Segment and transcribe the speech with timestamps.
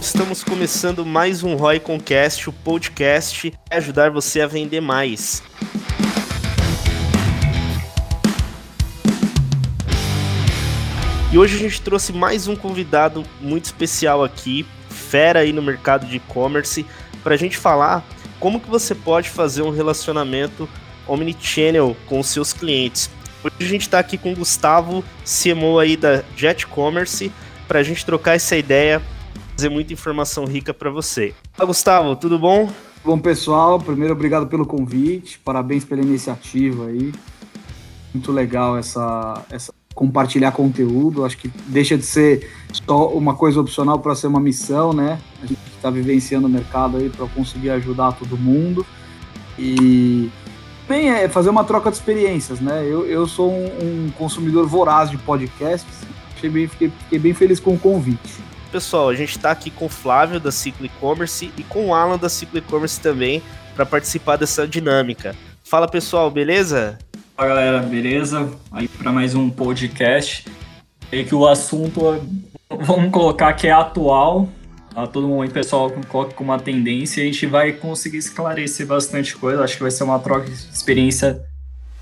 [0.00, 5.42] Estamos começando mais um Roy Concast, o podcast é ajudar você a vender mais.
[11.32, 16.06] E hoje a gente trouxe mais um convidado muito especial aqui, fera aí no mercado
[16.06, 16.86] de e-commerce,
[17.24, 18.04] para a gente falar
[18.38, 20.68] como que você pode fazer um relacionamento
[21.08, 23.10] omnichannel com os seus clientes.
[23.42, 27.32] Hoje a gente está aqui com o Gustavo, CMO aí da Jet Commerce,
[27.66, 29.02] para a gente trocar essa ideia,
[29.56, 31.34] fazer muita informação rica para você.
[31.56, 32.70] Olá, Gustavo, tudo bom?
[33.02, 37.12] Bom, pessoal, primeiro obrigado pelo convite, parabéns pela iniciativa aí.
[38.12, 41.24] Muito legal essa, essa compartilhar conteúdo.
[41.24, 45.18] Acho que deixa de ser só uma coisa opcional para ser uma missão, né?
[45.42, 48.84] A gente está vivenciando o mercado aí para conseguir ajudar todo mundo.
[49.58, 50.30] E
[50.88, 52.84] bem, é fazer uma troca de experiências, né?
[52.84, 53.66] Eu, eu sou um,
[54.06, 56.02] um consumidor voraz de podcasts.
[56.36, 58.42] Achei bem, fiquei, fiquei bem feliz com o convite.
[58.72, 62.18] Pessoal, a gente está aqui com o Flávio da Ciclo E-Commerce e com o Alan
[62.18, 63.40] da Ciclo E-Commerce também
[63.76, 65.36] para participar dessa dinâmica.
[65.62, 66.98] Fala pessoal, beleza?
[67.36, 68.48] Fala galera, beleza?
[68.70, 70.44] Aí para mais um podcast.
[71.10, 72.00] E que o assunto,
[72.70, 74.48] vamos colocar que é atual.
[74.94, 79.36] A todo momento pessoal coloca como uma tendência e a gente vai conseguir esclarecer bastante
[79.36, 79.64] coisa.
[79.64, 81.44] Acho que vai ser uma troca de experiência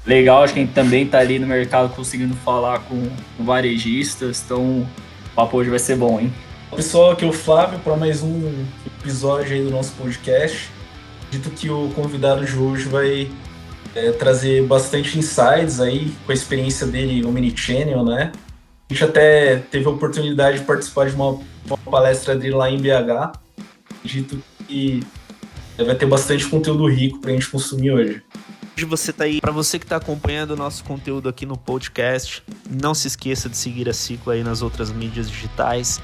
[0.04, 0.42] legal.
[0.42, 3.08] Acho que a gente também está ali no mercado conseguindo falar com,
[3.38, 4.42] com varejistas.
[4.44, 4.86] Então o
[5.34, 6.30] papo hoje vai ser bom, hein?
[6.76, 8.66] Pessoal, aqui é o Flávio para mais um
[9.00, 10.68] episódio aí do nosso podcast.
[11.30, 13.30] Dito que o convidado de hoje vai
[13.94, 18.32] é, trazer bastante insights aí com a experiência dele Omnichannel, né?
[18.90, 22.78] A gente até teve a oportunidade de participar de uma, uma palestra dele lá em
[22.78, 23.38] BH.
[24.04, 25.02] Dito que
[25.78, 28.22] vai ter bastante conteúdo rico para a gente consumir hoje.
[28.76, 32.42] Hoje você tá aí, para você que está acompanhando o nosso conteúdo aqui no podcast,
[32.70, 36.00] não se esqueça de seguir a Ciclo aí nas outras mídias digitais,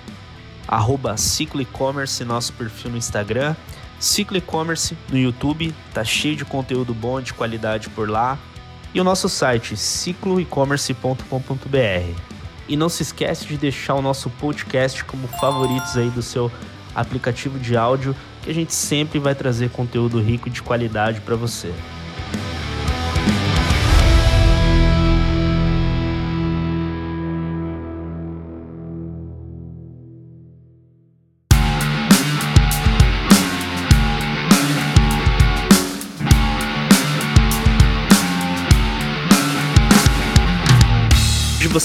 [0.67, 3.57] arroba Ciclo E-Commerce, nosso perfil no Instagram,
[3.99, 8.39] Ciclo E-Commerce no YouTube, tá cheio de conteúdo bom, de qualidade por lá.
[8.95, 12.21] E o nosso site, cicloecommerce.com.br.
[12.69, 16.53] E não se esquece de deixar o nosso podcast como favoritos aí do seu
[16.95, 21.37] aplicativo de áudio, que a gente sempre vai trazer conteúdo rico e de qualidade para
[21.37, 21.73] você.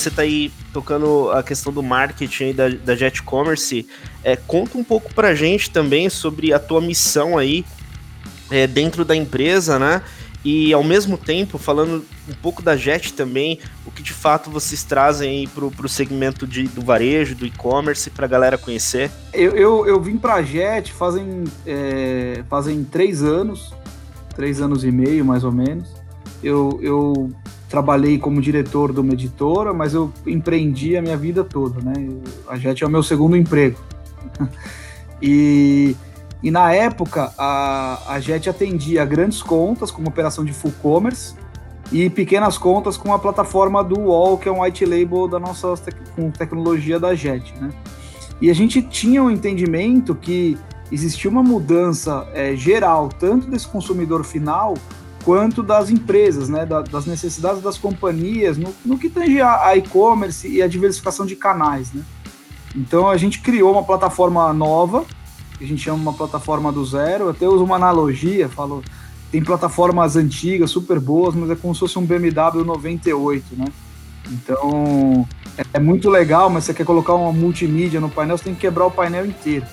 [0.03, 3.87] Você está aí tocando a questão do marketing da, da Jet Commerce,
[4.23, 7.63] é, conta um pouco para a gente também sobre a tua missão aí
[8.51, 10.01] é, dentro da empresa, né?
[10.43, 14.83] E ao mesmo tempo, falando um pouco da Jet também, o que de fato vocês
[14.83, 19.09] trazem para o segmento de, do varejo, do e-commerce, para a galera conhecer?
[19.31, 23.73] Eu, eu, eu vim para a Jet fazem, é, fazem três anos,
[24.35, 26.02] três anos e meio mais ou menos.
[26.43, 27.31] Eu, eu
[27.69, 31.93] trabalhei como diretor de uma editora, mas eu empreendi a minha vida toda, né?
[32.47, 33.79] A Jet é o meu segundo emprego.
[35.21, 35.95] e,
[36.43, 41.33] e na época, a, a Jet atendia grandes contas, como operação de full commerce,
[41.91, 45.73] e pequenas contas com a plataforma do UOL, que é um white label da nossa
[46.15, 47.71] com tecnologia da Jet, né?
[48.41, 50.57] E a gente tinha o um entendimento que
[50.91, 54.75] existia uma mudança é, geral, tanto desse consumidor final,
[55.23, 60.61] quanto das empresas, né, das necessidades das companhias, no, no que tange a e-commerce e
[60.61, 61.91] a diversificação de canais.
[61.93, 62.03] Né?
[62.75, 65.05] Então a gente criou uma plataforma nova,
[65.57, 68.83] que a gente chama uma plataforma do zero, até uso uma analogia, falo,
[69.31, 73.65] tem plataformas antigas, super boas, mas é como se fosse um BMW 98, né?
[74.31, 78.55] Então é, é muito legal, mas você quer colocar uma multimídia no painel, você tem
[78.55, 79.65] que quebrar o painel inteiro.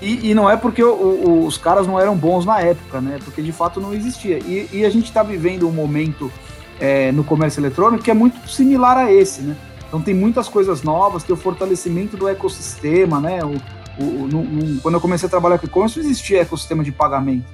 [0.00, 3.18] E, e, não é porque o, o, os caras não eram bons na época, né?
[3.24, 4.38] Porque de fato não existia.
[4.38, 6.30] E, e a gente está vivendo um momento
[6.78, 9.56] é, no comércio eletrônico que é muito similar a esse, né?
[9.88, 13.44] Então tem muitas coisas novas, tem o fortalecimento do ecossistema, né?
[13.44, 13.56] O,
[13.98, 17.46] o, no, no, quando eu comecei a trabalhar com e-commerce, não existia ecossistema de pagamento.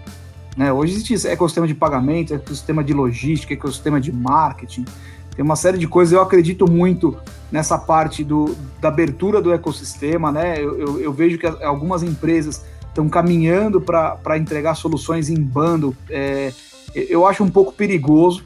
[0.56, 0.72] Né?
[0.72, 4.84] Hoje existe ecossistema de pagamento, ecossistema de logística, ecossistema de marketing.
[5.34, 7.16] Tem uma série de coisas, eu acredito muito
[7.50, 10.58] nessa parte do, da abertura do ecossistema, né?
[10.58, 15.96] Eu, eu, eu vejo que algumas empresas estão caminhando para entregar soluções em bando.
[16.08, 16.52] É,
[16.94, 18.44] eu acho um pouco perigoso,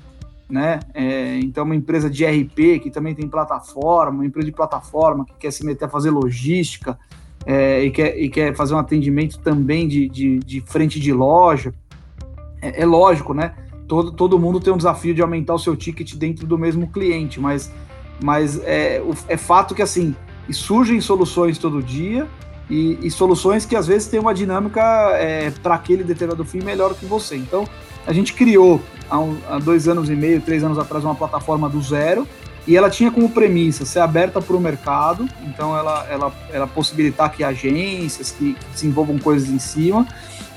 [0.48, 0.80] né?
[0.94, 5.34] É, então, uma empresa de RP que também tem plataforma, uma empresa de plataforma que
[5.38, 6.98] quer se meter a fazer logística,
[7.46, 11.72] é, e, quer, e quer fazer um atendimento também de, de, de frente de loja,
[12.60, 13.54] é, é, lógico, né?
[13.88, 17.40] Todo, todo mundo tem um desafio de aumentar o seu ticket dentro do mesmo cliente,
[17.40, 17.72] mas,
[18.22, 20.14] mas é, é fato que assim
[20.50, 22.26] surgem soluções todo dia
[22.70, 24.82] e, e soluções que às vezes têm uma dinâmica
[25.14, 27.36] é, para aquele determinado fim melhor que você.
[27.36, 27.66] Então,
[28.06, 31.68] a gente criou há, um, há dois anos e meio, três anos atrás, uma plataforma
[31.68, 32.26] do zero
[32.68, 37.32] e ela tinha como premissa ser aberta para o mercado, então ela, ela, ela possibilitar
[37.32, 40.06] que agências que, que desenvolvam coisas em cima,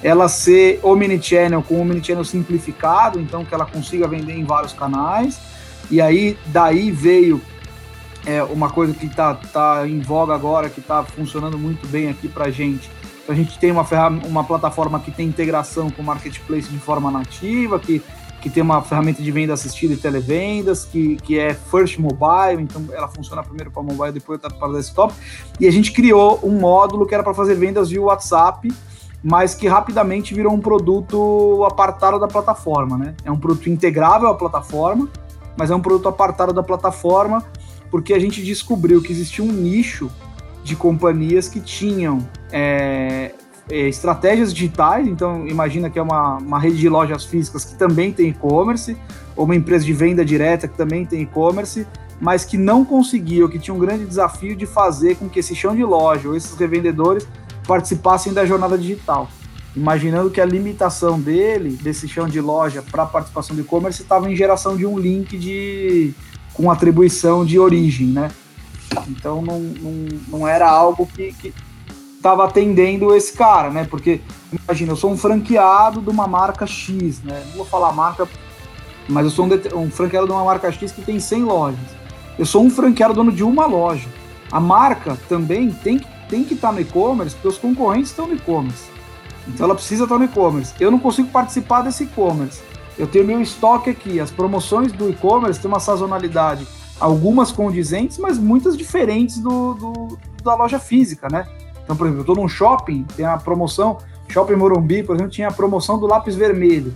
[0.04, 5.40] ela ser omnichannel com omnichannel simplificado, então que ela consiga vender em vários canais,
[5.90, 7.42] e aí daí veio
[8.26, 12.28] é, uma coisa que está tá em voga agora, que está funcionando muito bem aqui
[12.28, 12.90] para gente.
[13.28, 13.86] A gente tem uma,
[14.26, 18.02] uma plataforma que tem integração com o marketplace de forma nativa, que
[18.42, 22.84] que tem uma ferramenta de venda assistida e televendas, que, que é First Mobile, então
[22.92, 25.14] ela funciona primeiro para mobile, depois para desktop.
[25.60, 28.68] E a gente criou um módulo que era para fazer vendas via WhatsApp,
[29.24, 33.14] mas que rapidamente virou um produto apartado da plataforma, né?
[33.24, 35.08] É um produto integrável à plataforma,
[35.56, 37.44] mas é um produto apartado da plataforma,
[37.90, 40.10] porque a gente descobriu que existia um nicho
[40.64, 43.32] de companhias que tinham é,
[43.70, 48.12] é, estratégias digitais, então imagina que é uma, uma rede de lojas físicas que também
[48.12, 48.98] tem e-commerce,
[49.36, 51.86] ou uma empresa de venda direta que também tem e-commerce,
[52.20, 55.76] mas que não conseguiu, que tinha um grande desafio de fazer com que esse chão
[55.76, 57.28] de loja ou esses revendedores
[57.72, 59.30] participassem da jornada digital.
[59.74, 64.36] Imaginando que a limitação dele, desse chão de loja para participação do e-commerce, estava em
[64.36, 66.14] geração de um link de,
[66.54, 68.30] com atribuição de origem, né?
[69.08, 71.54] Então não, não, não era algo que, que
[72.18, 73.88] estava atendendo esse cara, né?
[73.90, 74.20] Porque,
[74.52, 77.42] imagina, eu sou um franqueado de uma marca X, né?
[77.52, 78.28] Não vou falar marca,
[79.08, 81.80] mas eu sou um, um franqueado de uma marca X que tem 100 lojas.
[82.38, 84.10] Eu sou um franqueado dono de uma loja.
[84.52, 88.90] A marca também tem, tem que estar no e-commerce, porque os concorrentes estão no e-commerce.
[89.48, 90.74] Então ela precisa estar no e-commerce.
[90.80, 92.64] Eu não consigo participar desse e-commerce.
[92.98, 94.20] Eu tenho meu estoque aqui.
[94.20, 96.66] As promoções do e-commerce têm uma sazonalidade,
[97.00, 101.48] algumas condizentes, mas muitas diferentes do, do da loja física, né?
[101.84, 103.98] Então, por exemplo, eu estou num shopping, tem a promoção,
[104.30, 106.94] Shopping Morumbi, por exemplo, tinha a promoção do lápis vermelho.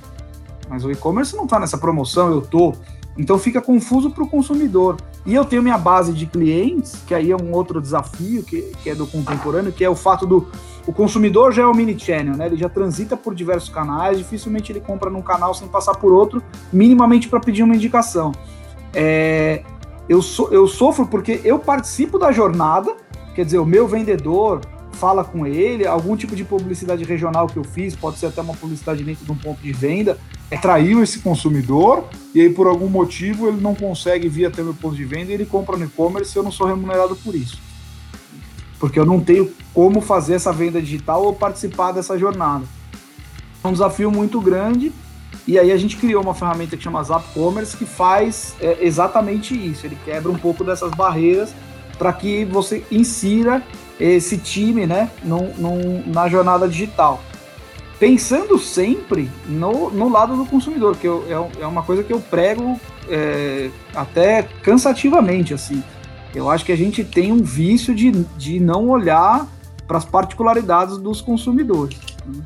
[0.70, 2.74] Mas o e-commerce não está nessa promoção, eu tô.
[3.18, 4.98] Então fica confuso para o consumidor.
[5.26, 8.90] E eu tenho minha base de clientes, que aí é um outro desafio que, que
[8.90, 10.48] é do contemporâneo, que é o fato do
[10.88, 12.46] o consumidor já é o mini channel, né?
[12.46, 16.44] Ele já transita por diversos canais, dificilmente ele compra num canal sem passar por outro,
[16.72, 18.32] minimamente para pedir uma indicação.
[18.94, 19.64] É,
[20.08, 22.96] eu, so, eu sofro porque eu participo da jornada,
[23.34, 24.62] quer dizer, o meu vendedor,
[24.96, 28.56] fala com ele, algum tipo de publicidade regional que eu fiz, pode ser até uma
[28.56, 30.18] publicidade dentro de um ponto de venda,
[30.52, 34.96] atraiu esse consumidor e aí por algum motivo ele não consegue vir até meu ponto
[34.96, 37.60] de venda e ele compra no e-commerce e eu não sou remunerado por isso.
[38.80, 42.66] Porque eu não tenho como fazer essa venda digital ou participar dessa jornada.
[43.64, 44.92] É um desafio muito grande
[45.48, 49.54] e aí a gente criou uma ferramenta que chama Zap Commerce que faz é, exatamente
[49.54, 49.86] isso.
[49.86, 51.54] Ele quebra um pouco dessas barreiras
[51.98, 53.64] para que você insira
[54.00, 57.22] esse time né, no, no, na jornada digital.
[58.00, 62.20] Pensando sempre no, no lado do consumidor, que eu, é, é uma coisa que eu
[62.20, 65.54] prego é, até cansativamente.
[65.54, 65.82] assim.
[66.34, 69.48] Eu acho que a gente tem um vício de, de não olhar
[69.88, 72.44] para as particularidades dos consumidores né?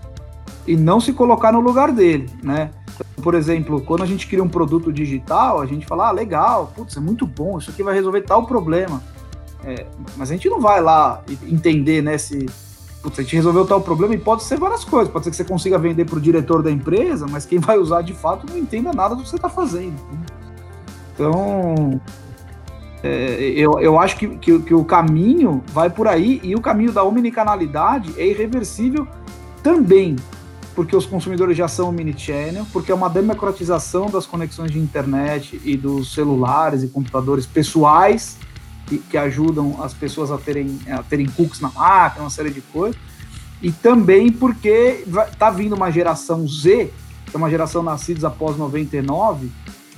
[0.67, 2.29] e não se colocar no lugar dele.
[2.43, 2.69] Né?
[3.23, 6.95] Por exemplo, quando a gente cria um produto digital, a gente fala, ah, legal, putz,
[6.95, 9.01] é muito bom, isso aqui vai resolver tal problema.
[9.63, 9.85] É,
[10.15, 12.45] mas a gente não vai lá entender, né, se
[13.01, 15.11] putz, a gente resolveu tal problema e pode ser várias coisas.
[15.11, 18.01] Pode ser que você consiga vender para o diretor da empresa, mas quem vai usar
[18.01, 19.95] de fato não entenda nada do que você está fazendo.
[21.13, 21.99] Então,
[23.03, 26.91] é, eu, eu acho que, que, que, o caminho vai por aí e o caminho
[26.91, 29.07] da omnicanalidade é irreversível
[29.61, 30.15] também,
[30.75, 35.75] porque os consumidores já são omnichannel, porque é uma democratização das conexões de internet e
[35.75, 38.37] dos celulares e computadores pessoais
[38.89, 42.61] que, que ajudam as pessoas a terem, a terem cookies na máquina, uma série de
[42.61, 42.99] coisas.
[43.61, 46.91] E também porque está vindo uma geração Z,
[47.25, 49.51] que é uma geração nascida após 99,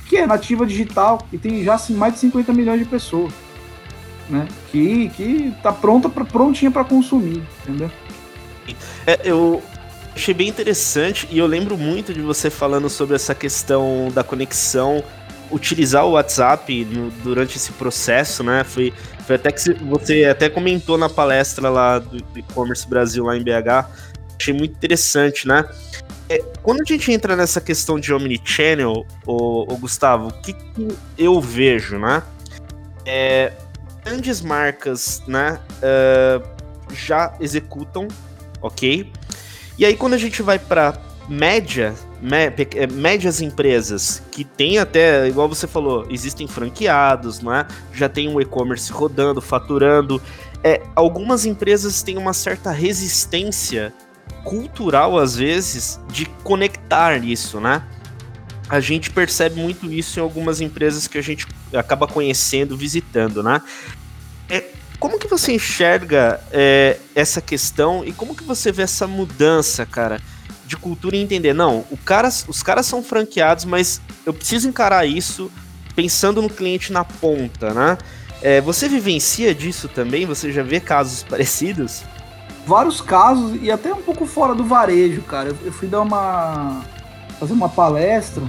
[0.07, 3.31] que é nativa digital e tem já assim, mais de 50 milhões de pessoas,
[4.29, 4.47] né?
[4.71, 7.89] Que que tá pronta para prontinha para consumir, entendeu?
[9.07, 9.61] É, eu
[10.13, 15.03] achei bem interessante e eu lembro muito de você falando sobre essa questão da conexão
[15.51, 18.63] utilizar o WhatsApp no, durante esse processo, né?
[18.63, 18.93] Foi,
[19.25, 23.87] foi até que você até comentou na palestra lá do, e-commerce Brasil lá em BH.
[24.39, 25.69] Achei muito interessante, né?
[26.29, 31.39] É, quando a gente entra nessa questão de omnichannel, o Gustavo, o que, que, eu
[31.41, 32.23] vejo, né?
[33.05, 33.51] É,
[34.03, 35.59] grandes marcas, né?
[35.77, 36.61] Uh,
[36.93, 38.07] já executam,
[38.61, 39.11] ok?
[39.77, 40.97] E aí quando a gente vai para
[41.29, 41.93] média,
[42.75, 47.65] é, médias empresas que tem até, igual você falou, existem franqueados, não é?
[47.93, 50.21] Já tem um e-commerce rodando, faturando.
[50.63, 53.93] É, algumas empresas têm uma certa resistência
[54.43, 57.83] cultural, às vezes, de conectar isso, né?
[58.69, 63.61] A gente percebe muito isso em algumas empresas que a gente acaba conhecendo, visitando, né?
[64.49, 64.65] É,
[64.99, 70.21] como que você enxerga é, essa questão e como que você vê essa mudança, cara,
[70.71, 75.05] de cultura e entender, não, o cara, os caras são franqueados, mas eu preciso encarar
[75.05, 75.51] isso
[75.95, 77.97] pensando no cliente na ponta, né?
[78.41, 80.25] É, você vivencia disso também?
[80.25, 82.03] Você já vê casos parecidos?
[82.65, 85.53] Vários casos e até um pouco fora do varejo, cara.
[85.61, 86.81] Eu, fui dar uma
[87.37, 88.43] fazer uma palestra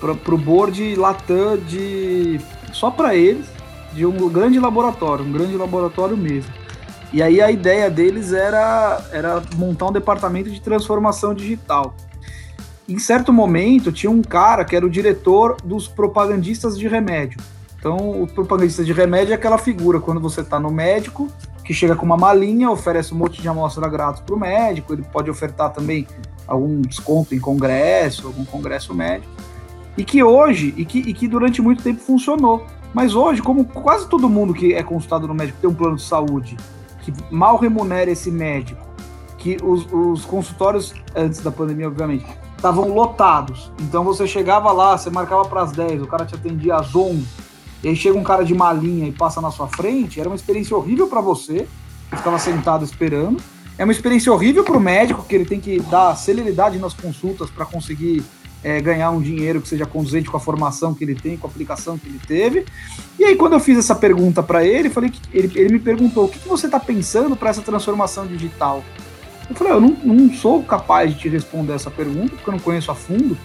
[0.00, 2.40] para pro board Latam de
[2.72, 3.46] só para eles
[3.92, 6.52] de um grande laboratório, um grande laboratório mesmo.
[7.12, 11.94] E aí a ideia deles era, era montar um departamento de transformação digital.
[12.88, 17.40] Em certo momento tinha um cara que era o diretor dos propagandistas de remédio.
[17.78, 21.28] Então, o propagandista de remédio é aquela figura quando você está no médico,
[21.64, 25.02] que chega com uma malinha, oferece um monte de amostra grátis para o médico, ele
[25.02, 26.06] pode ofertar também
[26.46, 29.32] algum desconto em congresso, algum congresso médico.
[29.96, 32.66] E que hoje, e que, e que durante muito tempo funcionou.
[32.92, 36.02] Mas hoje, como quase todo mundo que é consultado no médico tem um plano de
[36.02, 36.56] saúde
[37.02, 38.80] que mal remunera esse médico,
[39.38, 42.26] que os, os consultórios, antes da pandemia, obviamente,
[42.56, 43.72] estavam lotados.
[43.80, 47.26] Então você chegava lá, você marcava para as 10, o cara te atendia às 11,
[47.82, 50.76] e aí chega um cara de malinha e passa na sua frente, era uma experiência
[50.76, 51.66] horrível para você,
[52.10, 53.42] que ficava sentado esperando.
[53.78, 57.48] É uma experiência horrível para o médico, que ele tem que dar celeridade nas consultas
[57.48, 58.22] para conseguir
[58.62, 61.50] é, ganhar um dinheiro que seja conduzente com a formação que ele tem, com a
[61.50, 62.66] aplicação que ele teve.
[63.18, 66.24] E aí, quando eu fiz essa pergunta para ele, falei que ele, ele me perguntou:
[66.24, 68.84] o que, que você está pensando para essa transformação digital?
[69.48, 72.60] Eu falei: eu não, não sou capaz de te responder essa pergunta, porque eu não
[72.60, 73.36] conheço a fundo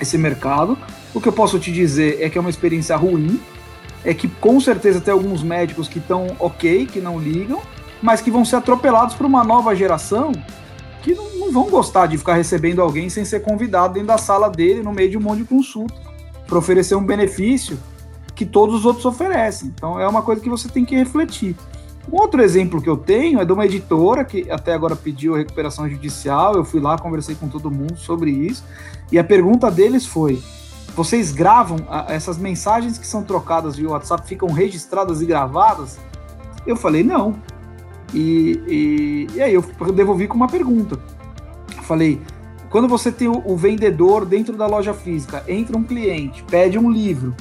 [0.00, 0.76] esse mercado.
[1.14, 3.40] O que eu posso te dizer é que é uma experiência ruim,
[4.04, 7.60] é que com certeza tem alguns médicos que estão ok, que não ligam,
[8.02, 10.32] mas que vão ser atropelados por uma nova geração
[11.02, 14.82] que não, vão gostar de ficar recebendo alguém sem ser convidado dentro da sala dele,
[14.82, 15.94] no meio de um monte de consulta,
[16.46, 17.78] para oferecer um benefício
[18.34, 19.68] que todos os outros oferecem.
[19.74, 21.54] Então é uma coisa que você tem que refletir.
[22.10, 25.88] Um outro exemplo que eu tenho é de uma editora que até agora pediu recuperação
[25.88, 26.54] judicial.
[26.54, 28.64] Eu fui lá, conversei com todo mundo sobre isso.
[29.12, 30.42] E a pergunta deles foi:
[30.96, 31.78] vocês gravam
[32.08, 35.98] essas mensagens que são trocadas via WhatsApp, ficam registradas e gravadas?
[36.66, 37.36] Eu falei: não.
[38.12, 39.62] E, e, e aí eu
[39.94, 40.98] devolvi com uma pergunta.
[41.90, 42.20] Falei,
[42.70, 46.88] quando você tem o, o, vendedor dentro da loja física, entra um cliente, pede um
[46.88, 47.34] livro,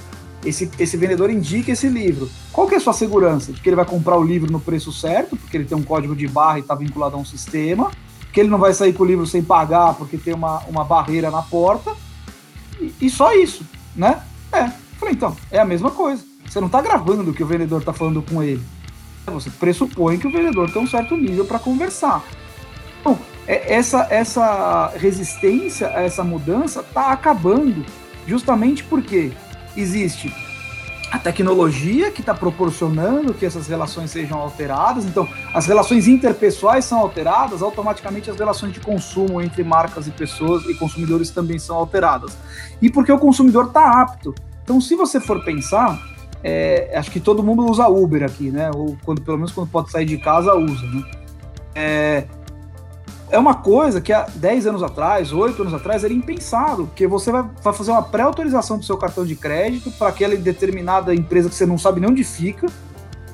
[0.44, 2.28] esse, esse vendedor indica esse livro.
[2.52, 3.54] Qual que é a sua segurança?
[3.54, 6.16] De que ele vai comprar o livro no preço certo, porque ele tem um código
[6.16, 7.92] de barra e está vinculado a um sistema,
[8.34, 11.30] que ele não vai sair com o livro sem pagar porque tem uma, uma barreira
[11.30, 11.92] na porta,
[12.80, 13.64] e, e só isso,
[13.96, 14.24] né?
[14.52, 14.68] É.
[14.98, 16.24] Falei, então, é a mesma coisa.
[16.46, 18.62] Você não está gravando o que o vendedor está falando com ele
[19.30, 22.24] você pressupõe que o vendedor tem um certo nível para conversar.
[23.06, 23.16] É,
[23.56, 27.84] essa, essa resistência a essa mudança está acabando
[28.28, 29.32] justamente porque
[29.76, 30.32] existe
[31.12, 35.06] a tecnologia que está proporcionando que essas relações sejam alteradas.
[35.06, 40.66] Então, as relações interpessoais são alteradas, automaticamente as relações de consumo entre marcas e pessoas
[40.66, 42.38] e consumidores também são alteradas.
[42.80, 44.36] E porque o consumidor está apto.
[44.64, 46.00] Então, se você for pensar,
[46.44, 48.70] é, acho que todo mundo usa Uber aqui, né?
[48.76, 51.04] Ou quando, pelo menos quando pode sair de casa, usa, né?
[51.74, 52.28] É,
[53.32, 57.32] é uma coisa que há 10 anos atrás, 8 anos atrás, era impensável, porque você
[57.32, 61.56] vai, vai fazer uma pré-autorização do seu cartão de crédito para aquela determinada empresa que
[61.56, 62.68] você não sabe nem onde fica,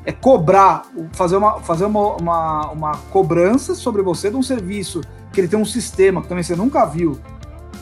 [0.06, 0.84] é cobrar,
[1.14, 5.58] fazer uma, fazer uma, uma, uma cobrança sobre você de um serviço que ele tem
[5.58, 7.20] um sistema que também você nunca viu,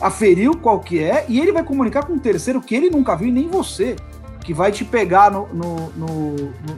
[0.00, 3.28] aferiu qual que é, e ele vai comunicar com um terceiro que ele nunca viu
[3.28, 3.96] e nem você
[4.40, 6.36] que vai te pegar no, no, no,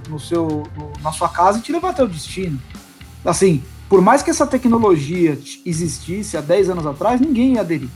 [0.08, 0.62] no seu,
[1.02, 2.60] na sua casa e te levar até o destino.
[3.24, 7.88] Assim, por mais que essa tecnologia existisse há 10 anos atrás, ninguém ia aderir.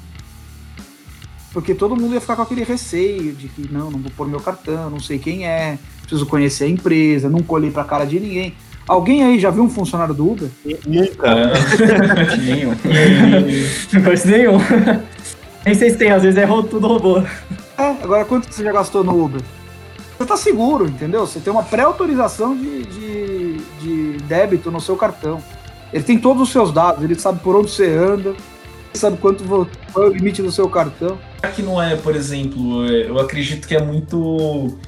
[1.52, 4.40] Porque todo mundo ia ficar com aquele receio de que não, não vou pôr meu
[4.40, 8.54] cartão, não sei quem é, preciso conhecer a empresa, não colhei pra cara de ninguém.
[8.87, 10.49] Alguém aí já viu um funcionário do Uber?
[10.87, 11.52] Nunca.
[12.38, 12.70] nenhum.
[13.92, 14.59] Não conheço nenhum.
[15.64, 17.18] Nem sei se tem, às vezes é tudo robô.
[17.18, 19.42] É, agora quanto você já gastou no Uber?
[20.20, 21.26] você tá seguro, entendeu?
[21.26, 25.42] Você tem uma pré-autorização de, de, de, débito no seu cartão.
[25.92, 28.35] Ele tem todos os seus dados, ele sabe por onde você anda,
[28.94, 31.18] sabe quanto foi o limite do seu cartão.
[31.42, 34.78] Aqui não é, por exemplo, é, eu acredito que é muito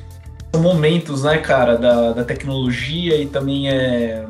[0.56, 4.26] momentos, né, cara, da, da tecnologia e também é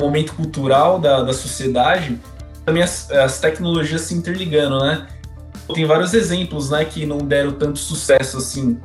[0.00, 2.18] momento cultural da, da sociedade,
[2.64, 5.06] também as, as tecnologias se interligando, né?
[5.72, 8.78] Tem vários exemplos, né, que não deram tanto sucesso assim.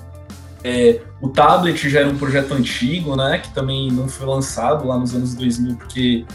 [0.64, 4.98] É, o tablet já era um projeto antigo, né, que também não foi lançado lá
[4.98, 6.26] nos anos 2000, porque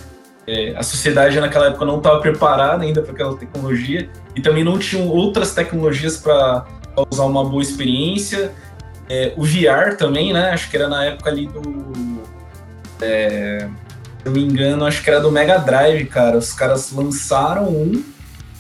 [0.47, 4.79] é, a sociedade naquela época não estava preparada ainda para aquela tecnologia e também não
[4.79, 6.65] tinham outras tecnologias para
[7.11, 8.53] usar uma boa experiência.
[9.09, 10.51] É, o VR também, né?
[10.51, 12.23] Acho que era na época ali do.
[13.01, 13.69] É,
[14.23, 16.39] se eu me engano, acho que era do Mega Drive, cara.
[16.39, 18.05] Os caras lançaram um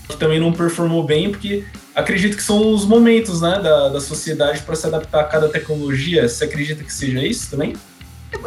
[0.08, 1.64] que também não performou bem, porque
[1.94, 6.28] acredito que são os momentos né, da, da sociedade para se adaptar a cada tecnologia.
[6.28, 7.74] Você acredita que seja isso também?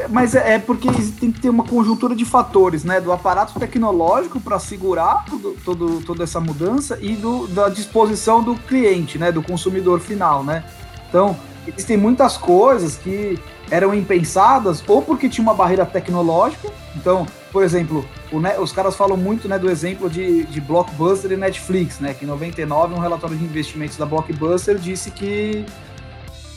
[0.09, 0.87] Mas é, é porque
[1.19, 2.99] tem que ter uma conjuntura de fatores, né?
[2.99, 8.55] Do aparato tecnológico para segurar todo, todo, toda essa mudança e do, da disposição do
[8.55, 9.31] cliente, né?
[9.31, 10.63] Do consumidor final, né?
[11.07, 13.39] Então, existem muitas coisas que
[13.71, 16.69] eram impensadas ou porque tinha uma barreira tecnológica.
[16.95, 21.37] Então, por exemplo, o, os caras falam muito né, do exemplo de, de Blockbuster e
[21.37, 22.13] Netflix, né?
[22.13, 25.65] Que em 99 um relatório de investimentos da Blockbuster disse que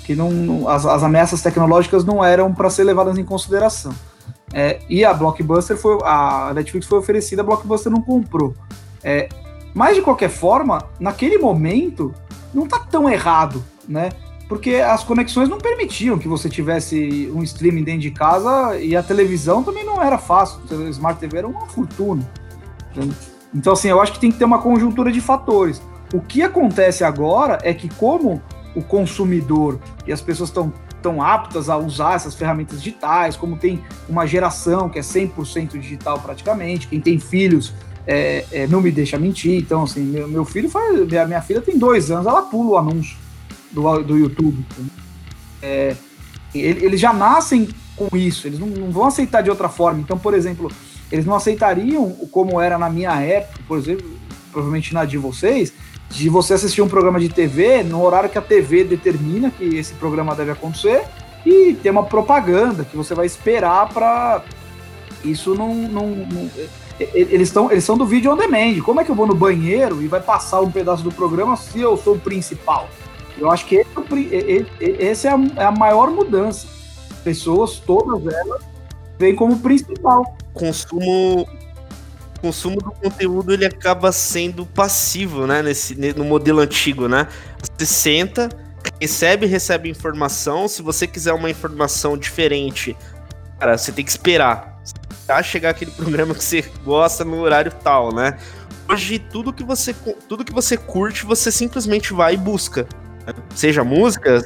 [0.05, 3.93] que não, as, as ameaças tecnológicas não eram para ser levadas em consideração.
[4.53, 5.99] É, e a Blockbuster foi.
[6.05, 8.55] A Netflix foi oferecida, a Blockbuster não comprou.
[9.03, 9.29] É,
[9.75, 12.15] mas de qualquer forma, naquele momento,
[12.53, 14.11] não está tão errado, né?
[14.49, 19.03] Porque as conexões não permitiam que você tivesse um streaming dentro de casa e a
[19.03, 20.61] televisão também não era fácil.
[20.71, 22.23] O Smart TV era uma fortuna.
[23.55, 25.81] Então, assim, eu acho que tem que ter uma conjuntura de fatores.
[26.13, 28.43] O que acontece agora é que, como
[28.75, 33.83] o consumidor e as pessoas estão tão aptas a usar essas ferramentas digitais, como tem
[34.09, 37.75] uma geração que é 100% digital praticamente, quem tem filhos
[38.07, 41.61] é, é, não me deixa mentir, então assim, meu, meu filho faz, minha, minha, filha
[41.61, 43.17] tem dois anos, ela pula o anúncio
[43.71, 44.65] do, do YouTube.
[45.61, 45.97] É,
[46.55, 50.01] eles já nascem com isso, eles não, não, vão aceitar de outra forma.
[50.01, 50.71] Então, por exemplo,
[51.11, 54.11] eles não aceitariam como era na minha época, por exemplo,
[54.51, 55.73] provavelmente na de vocês,
[56.13, 59.95] de você assistir um programa de TV no horário que a TV determina que esse
[59.95, 61.05] programa deve acontecer
[61.45, 64.43] e ter uma propaganda que você vai esperar para
[65.25, 66.51] isso não, não, não
[66.99, 68.81] eles estão eles são do vídeo on demand.
[68.83, 71.81] Como é que eu vou no banheiro e vai passar um pedaço do programa se
[71.81, 72.89] eu sou o principal?
[73.39, 76.69] Eu acho que esse, é é, é a maior mudança.
[77.25, 78.63] Pessoas, todas elas,
[79.19, 80.37] vêm como principal.
[80.53, 81.49] Consumo
[82.43, 85.63] consumo do conteúdo ele acaba sendo passivo, né?
[85.63, 87.29] Nesse, no modelo antigo, né?
[87.79, 88.49] Você senta,
[89.01, 90.67] recebe, recebe informação.
[90.67, 92.97] Se você quiser uma informação diferente,
[93.59, 94.81] cara, você tem que esperar.
[94.85, 98.37] Esperar chegar aquele programa que você gosta no horário tal, né?
[98.91, 99.95] Hoje, tudo que você,
[100.29, 102.87] tudo que você curte, você simplesmente vai e busca.
[103.55, 104.45] Seja música,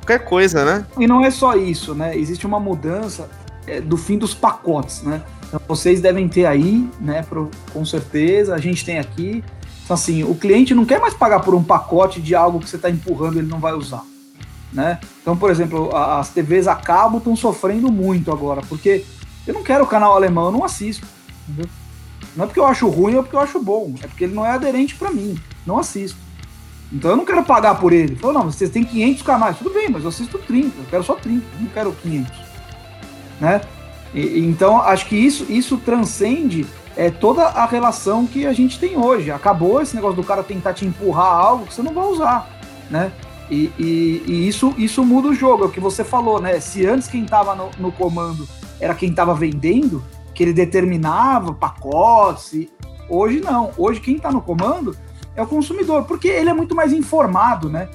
[0.00, 0.84] qualquer coisa, né?
[0.98, 2.16] E não é só isso, né?
[2.18, 3.30] Existe uma mudança
[3.66, 5.22] é, do fim dos pacotes, né?
[5.46, 9.44] Então, vocês devem ter aí, né, pro, com certeza, a gente tem aqui.
[9.84, 12.76] Então, assim, o cliente não quer mais pagar por um pacote de algo que você
[12.76, 14.04] está empurrando e ele não vai usar.
[14.72, 14.98] Né?
[15.22, 19.04] Então, por exemplo, as TVs a cabo estão sofrendo muito agora, porque
[19.46, 21.06] eu não quero o canal alemão, eu não assisto.
[21.48, 21.70] Entendeu?
[22.36, 24.44] Não é porque eu acho ruim ou porque eu acho bom, é porque ele não
[24.44, 26.18] é aderente para mim, não assisto.
[26.92, 28.16] Então eu não quero pagar por ele.
[28.16, 31.14] Falou, não, vocês têm 500 canais, tudo bem, mas eu assisto 30, eu quero só
[31.14, 32.32] 30, não quero 500.
[33.40, 33.60] Né?
[34.14, 36.64] E, então, acho que isso, isso transcende
[36.96, 39.30] é, toda a relação que a gente tem hoje.
[39.30, 42.48] Acabou esse negócio do cara tentar te empurrar algo que você não vai usar,
[42.90, 43.12] né?
[43.50, 46.60] E, e, e isso, isso muda o jogo, é o que você falou, né?
[46.60, 48.48] Se antes quem estava no, no, comando
[48.80, 50.02] era quem estava vendendo,
[50.34, 52.68] que ele determinava pacotes,
[53.08, 53.70] hoje não.
[53.76, 54.96] Hoje quem está no comando
[55.36, 57.88] é o consumidor, porque ele é muito mais informado, né?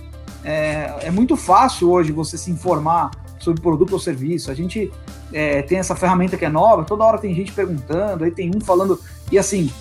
[0.43, 3.11] É, é muito fácil hoje você se informar
[3.49, 4.51] sobre produto ou serviço.
[4.51, 4.91] A gente
[5.33, 8.61] é, tem essa ferramenta que é nova, toda hora tem gente perguntando, aí tem um
[8.61, 8.99] falando.
[9.31, 9.71] E assim,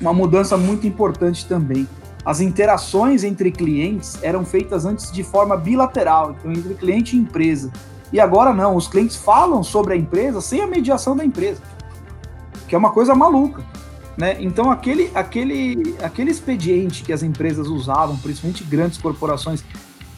[0.00, 1.86] uma mudança muito importante também.
[2.24, 7.70] As interações entre clientes eram feitas antes de forma bilateral, então entre cliente e empresa.
[8.12, 11.60] E agora não, os clientes falam sobre a empresa sem a mediação da empresa,
[12.66, 13.62] que é uma coisa maluca.
[14.16, 14.38] Né?
[14.40, 19.62] Então, aquele, aquele, aquele expediente que as empresas usavam, principalmente grandes corporações,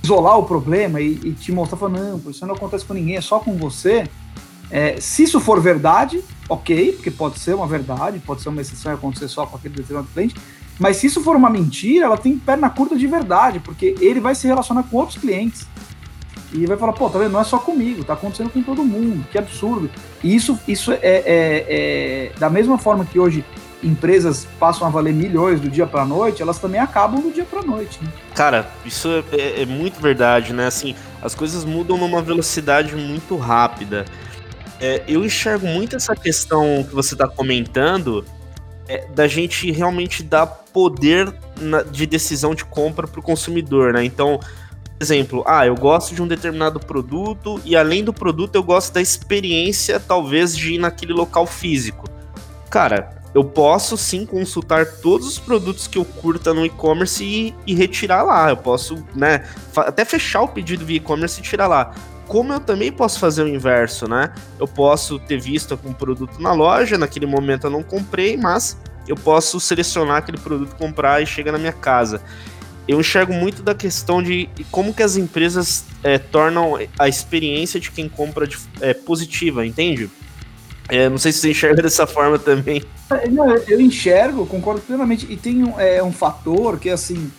[0.09, 3.21] isolar o problema e, e te mostrar, falando, não, isso não acontece com ninguém, é
[3.21, 4.09] só com você,
[4.71, 8.92] é, se isso for verdade, ok, porque pode ser uma verdade, pode ser uma exceção
[8.92, 10.35] e acontecer só com aquele determinado cliente,
[10.79, 14.35] mas se isso for uma mentira, ela tem perna curta de verdade, porque ele vai
[14.35, 15.66] se relacionar com outros clientes.
[16.53, 17.33] E vai falar, pô, tá vendo?
[17.33, 19.90] Não é só comigo, tá acontecendo com todo mundo, que absurdo.
[20.25, 23.44] E isso, isso é, é, é da mesma forma que hoje
[23.83, 27.62] empresas passam a valer milhões do dia para noite, elas também acabam do dia para
[27.62, 28.03] noite.
[28.03, 28.11] Né?
[28.35, 30.67] Cara, isso é, é, é, muito verdade, né?
[30.67, 34.05] Assim, as coisas mudam numa velocidade muito rápida.
[34.81, 38.25] É, eu enxergo muito essa questão que você está comentando
[38.88, 44.05] é, da gente realmente dar poder na, de decisão de compra para o consumidor, né?
[44.05, 48.62] Então, por exemplo, ah, eu gosto de um determinado produto e além do produto eu
[48.62, 52.09] gosto da experiência, talvez, de ir naquele local físico.
[52.69, 57.72] Cara, eu posso sim consultar todos os produtos que eu curta no e-commerce e, e,
[57.72, 58.51] retirar lá.
[58.51, 61.94] Eu posso, né, até fechar o pedido via e-commerce e tirar lá.
[62.27, 64.35] Como eu também posso fazer o inverso, né?
[64.59, 69.14] Eu posso ter visto algum produto na loja, naquele momento eu não comprei, mas eu
[69.14, 72.20] posso selecionar aquele produto, comprar e chega na minha casa.
[72.88, 77.92] Eu enxergo muito da questão de como que as empresas é, tornam a experiência de
[77.92, 80.11] quem compra de, é, positiva, entende?
[80.88, 82.83] É, não sei se você enxerga dessa forma também.
[83.31, 85.27] Não, eu enxergo, concordo plenamente.
[85.31, 87.31] E tem um, é, um fator que, assim,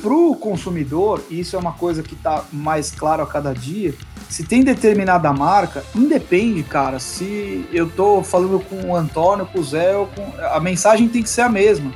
[0.00, 3.94] para o consumidor, e isso é uma coisa que está mais claro a cada dia,
[4.28, 9.64] se tem determinada marca, independe, cara, se eu estou falando com o Antônio, com o
[9.64, 11.92] Zé, com, a mensagem tem que ser a mesma,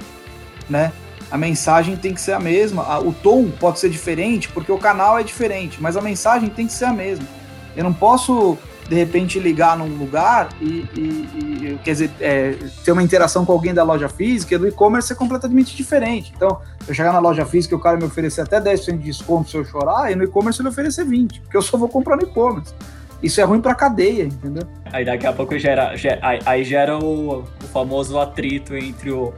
[0.68, 0.92] né?
[1.30, 5.18] A mensagem tem que ser a mesma, o tom pode ser diferente, porque o canal
[5.18, 7.26] é diferente, mas a mensagem tem que ser a mesma.
[7.74, 8.58] Eu não posso
[8.92, 13.52] de repente ligar num lugar e, e, e quer dizer, é, ter uma interação com
[13.52, 16.31] alguém da loja física, do e-commerce é completamente diferente.
[16.37, 19.48] Então, eu chegar na loja física e o cara me oferecer até 10% de desconto
[19.48, 22.22] se eu chorar, e no e-commerce ele oferecer 20%, porque eu só vou comprar no
[22.24, 22.74] e-commerce.
[23.22, 24.64] Isso é ruim pra cadeia, entendeu?
[24.92, 29.33] Aí daqui a pouco gera, gera aí, aí gera o, o famoso atrito entre o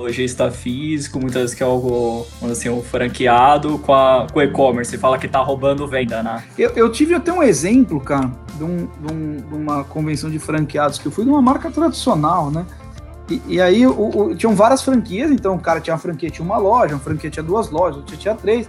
[0.00, 4.96] lojista físico, muitas vezes que é algo, assim, um franqueado com, a, com o e-commerce,
[4.96, 6.42] fala que tá roubando venda, né?
[6.56, 10.38] Eu, eu tive até um exemplo, cara, de, um, de, um, de, uma convenção de
[10.38, 12.64] franqueados que eu fui de uma marca tradicional, né?
[13.28, 16.44] E, e aí o, o, tinham várias franquias, então o cara tinha uma franquia, tinha
[16.44, 18.66] uma loja, uma franquia tinha duas lojas, outra tinha três.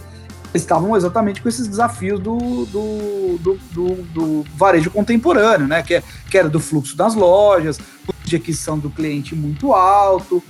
[0.53, 5.81] Eles estavam exatamente com esses desafios do, do, do, do, do varejo contemporâneo, né?
[5.81, 7.79] Que, é, que era do fluxo das lojas,
[8.25, 10.43] de aquisição do cliente muito alto,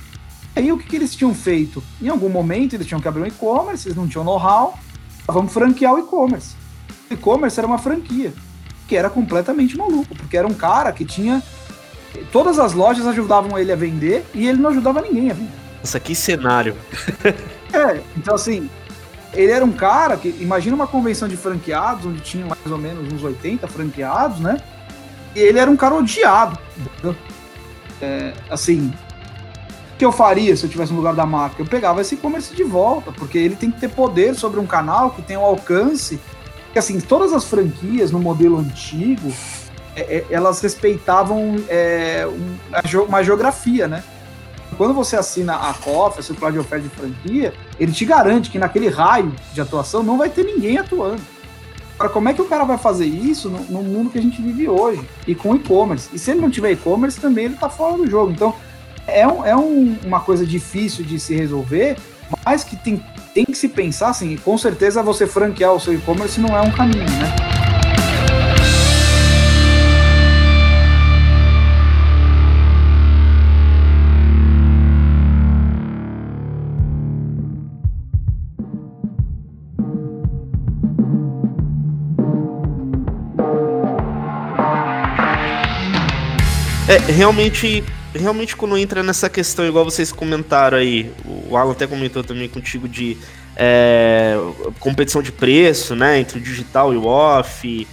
[0.55, 1.83] Aí o que, que eles tinham feito?
[2.01, 4.77] Em algum momento eles tinham que abrir um e-commerce, eles não tinham know-how,
[5.27, 6.55] vamos franquear o e-commerce.
[7.09, 8.33] O e-commerce era uma franquia,
[8.87, 11.41] que era completamente maluco, porque era um cara que tinha.
[12.31, 15.51] Todas as lojas ajudavam ele a vender e ele não ajudava ninguém a vender.
[15.79, 16.75] Nossa, que cenário.
[17.71, 18.69] é, então assim,
[19.33, 20.35] ele era um cara que.
[20.39, 24.61] Imagina uma convenção de franqueados, onde tinha mais ou menos uns 80 franqueados, né?
[25.35, 26.59] E ele era um cara odiado.
[28.01, 28.91] É, assim,
[30.01, 31.61] que eu faria se eu tivesse no lugar da marca?
[31.61, 35.11] Eu pegava esse e-commerce de volta, porque ele tem que ter poder sobre um canal
[35.11, 36.19] que tem o um alcance.
[36.73, 39.31] Que assim, todas as franquias no modelo antigo,
[39.95, 44.03] é, é, elas respeitavam é, um, uma geografia, né?
[44.75, 48.57] Quando você assina a COF, a circular de oferta de franquia, ele te garante que
[48.57, 51.21] naquele raio de atuação não vai ter ninguém atuando.
[51.93, 54.41] Agora, como é que o cara vai fazer isso no, no mundo que a gente
[54.41, 55.07] vive hoje?
[55.27, 56.09] E com e-commerce.
[56.11, 58.31] E se ele não tiver e-commerce, também ele está fora do jogo.
[58.31, 58.55] Então,
[59.07, 61.97] é, um, é um, uma coisa difícil de se resolver,
[62.45, 66.39] mas que tem, tem que se pensar assim, com certeza você franquear o seu e-commerce
[66.39, 67.35] não é um caminho, né?
[86.91, 92.23] É, realmente realmente quando entra nessa questão, igual vocês comentaram aí, o Alan até comentou
[92.23, 93.17] também contigo de
[93.55, 94.35] é,
[94.79, 97.87] competição de preço, né, entre o digital e o off,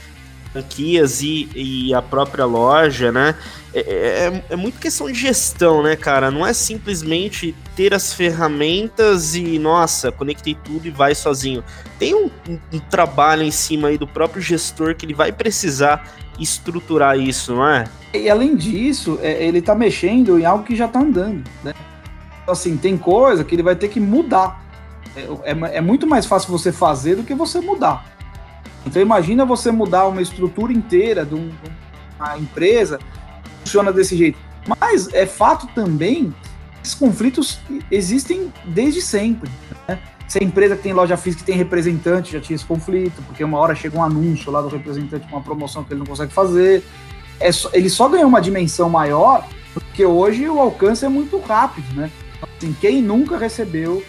[0.53, 3.35] franquias e, e a própria loja, né,
[3.75, 9.35] é, é, é, muito questão de gestão, né, cara, não é simplesmente ter as ferramentas
[9.35, 11.63] e, nossa, conectei tudo e vai sozinho.
[11.99, 16.09] Tem um, um, um trabalho em cima aí do próprio gestor que ele vai precisar
[16.39, 17.85] estruturar isso, não é?
[18.15, 21.75] E além disso, é, ele está mexendo em algo que já está andando, né?
[22.43, 24.65] Então, assim, tem coisa que ele vai ter que mudar.
[25.15, 28.18] É, é, é, muito mais fácil você fazer do que você mudar.
[28.89, 31.51] Então imagina você mudar uma estrutura inteira de, um,
[32.19, 34.39] uma empresa que funciona desse jeito.
[34.67, 36.35] Mas é fato também
[36.81, 39.51] que esses conflitos existem desde sempre.
[39.87, 39.99] Né?
[40.27, 43.59] Se a empresa que tem loja física tem representante já tinha esse conflito, porque uma
[43.59, 46.83] hora chega um anúncio lá do representante com uma promoção que ele não consegue fazer.
[47.39, 51.95] É só, ele só ganhou uma dimensão maior porque hoje o alcance é muito rápido,
[51.95, 52.11] né?
[52.43, 54.03] Assim, quem nunca recebeu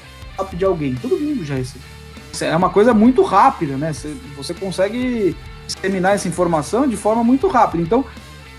[0.53, 0.95] de alguém?
[0.95, 1.88] Todo mundo já recebeu.
[2.41, 3.91] É uma coisa muito rápida, né?
[4.37, 7.83] Você, consegue disseminar essa informação de forma muito rápida.
[7.83, 8.05] Então,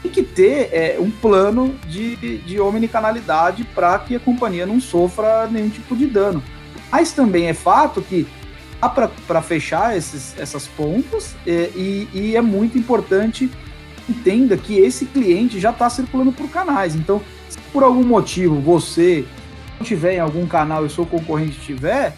[0.02, 5.46] tem que ter é, um plano de, de omnicanalidade para que a companhia não sofra
[5.46, 6.42] nenhum tipo de dano.
[6.90, 8.26] Mas também é fato que
[8.80, 13.50] dá para fechar esses, essas pontas é, e, e, é muito importante
[14.08, 16.96] entenda que esse cliente já está circulando por canais.
[16.96, 19.24] Então, se por algum motivo você
[19.78, 22.16] não tiver em algum canal e seu concorrente tiver,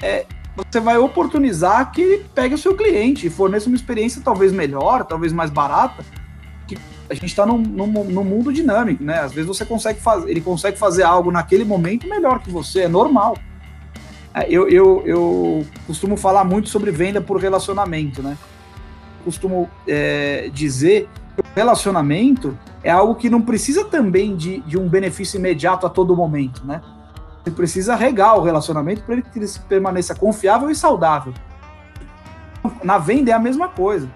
[0.00, 0.24] é,
[0.70, 5.04] você vai oportunizar que ele pegue o seu cliente e forneça uma experiência talvez melhor,
[5.04, 6.04] talvez mais barata.
[6.66, 6.76] Que
[7.08, 9.20] a gente está num, num, num, mundo dinâmico, né?
[9.20, 12.88] Às vezes você consegue fazer, ele consegue fazer algo naquele momento melhor que você, é
[12.88, 13.36] normal.
[14.34, 18.36] É, eu, eu, eu costumo falar muito sobre venda por relacionamento, né?
[19.24, 24.88] Costumo é, dizer que o relacionamento é algo que não precisa também de, de um
[24.88, 26.80] benefício imediato a todo momento, né?
[27.44, 31.32] Você precisa regar o relacionamento para ele que ele permaneça confiável e saudável.
[32.82, 34.08] Na venda é a mesma coisa.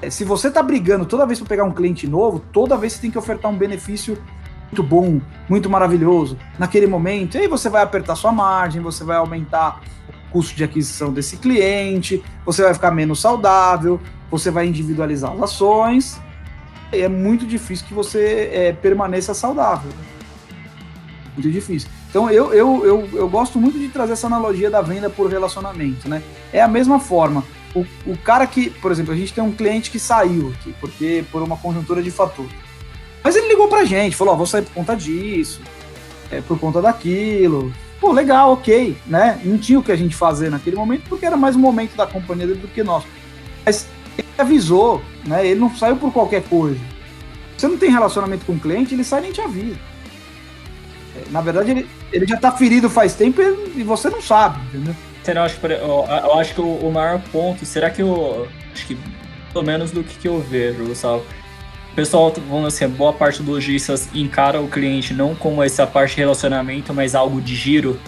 [0.00, 3.00] É, se você está brigando toda vez para pegar um cliente novo, toda vez você
[3.00, 4.16] tem que ofertar um benefício
[4.70, 7.36] muito bom, muito maravilhoso naquele momento.
[7.36, 11.38] E aí você vai apertar sua margem, você vai aumentar o custo de aquisição desse
[11.38, 14.00] cliente, você vai ficar menos saudável,
[14.30, 16.20] você vai individualizar as ações.
[16.92, 19.90] É muito difícil que você é, permaneça saudável.
[21.38, 21.88] Muito difícil.
[22.10, 26.08] Então eu, eu, eu, eu gosto muito de trazer essa analogia da venda por relacionamento,
[26.08, 26.20] né?
[26.52, 27.44] É a mesma forma.
[27.72, 31.24] O, o cara que, por exemplo, a gente tem um cliente que saiu aqui, porque
[31.30, 32.50] por uma conjuntura de fatores.
[33.22, 35.60] Mas ele ligou pra gente, falou, ó, oh, vou sair por conta disso,
[36.28, 37.72] é, por conta daquilo.
[38.00, 39.40] Pô, legal, ok, né?
[39.44, 42.06] Não tinha o que a gente fazer naquele momento, porque era mais um momento da
[42.06, 43.06] companhia dele do que nosso.
[43.64, 45.46] Mas ele avisou, né?
[45.46, 46.80] Ele não saiu por qualquer coisa.
[47.56, 49.78] Você não tem relacionamento com o cliente, ele sai e nem te avisa.
[51.30, 54.94] Na verdade, ele, ele já tá ferido faz tempo e você não sabe, entendeu?
[55.22, 58.48] Será, eu acho, eu acho que o, maior ponto, será que eu.
[58.72, 58.98] Acho que
[59.52, 61.24] pelo menos do que, que eu vejo, Gustavo.
[61.92, 66.14] O pessoal, vamos assim, boa parte dos lojistas encara o cliente não como essa parte
[66.14, 67.98] de relacionamento, mas algo de giro.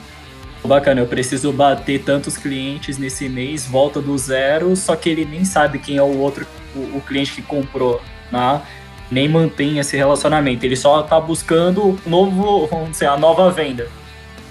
[0.62, 5.44] Bacana, eu preciso bater tantos clientes nesse mês, volta do zero, só que ele nem
[5.44, 8.60] sabe quem é o outro, o, o cliente que comprou, né?
[9.10, 10.64] Nem mantém esse relacionamento.
[10.64, 13.88] Ele só está buscando um novo, vamos dizer, a nova venda.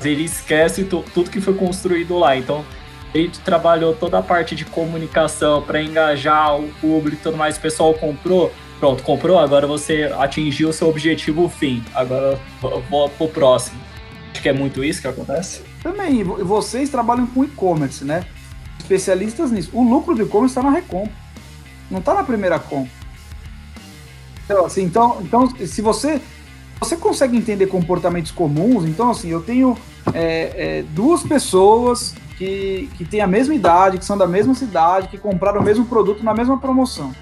[0.03, 2.35] Ele esquece tudo que foi construído lá.
[2.37, 2.65] Então,
[3.13, 7.57] ele trabalhou toda a parte de comunicação para engajar o público e tudo mais.
[7.57, 9.39] O pessoal comprou, pronto, comprou.
[9.39, 11.83] Agora você atingiu o seu objetivo fim.
[11.93, 12.39] Agora
[12.89, 13.79] vou pro próximo.
[14.31, 15.63] Acho que é muito isso que acontece.
[15.81, 18.25] Também, vocês trabalham com e-commerce, né?
[18.79, 19.69] Especialistas nisso.
[19.73, 21.07] O lucro do e-commerce está na Recom,
[21.91, 22.98] não está na primeira compra.
[24.49, 26.19] Então, assim, então, então se você
[26.79, 29.77] você consegue entender comportamentos comuns, então assim, eu tenho
[30.11, 35.07] é, é, duas pessoas que, que têm a mesma idade, que são da mesma cidade,
[35.09, 37.13] que compraram o mesmo produto na mesma promoção.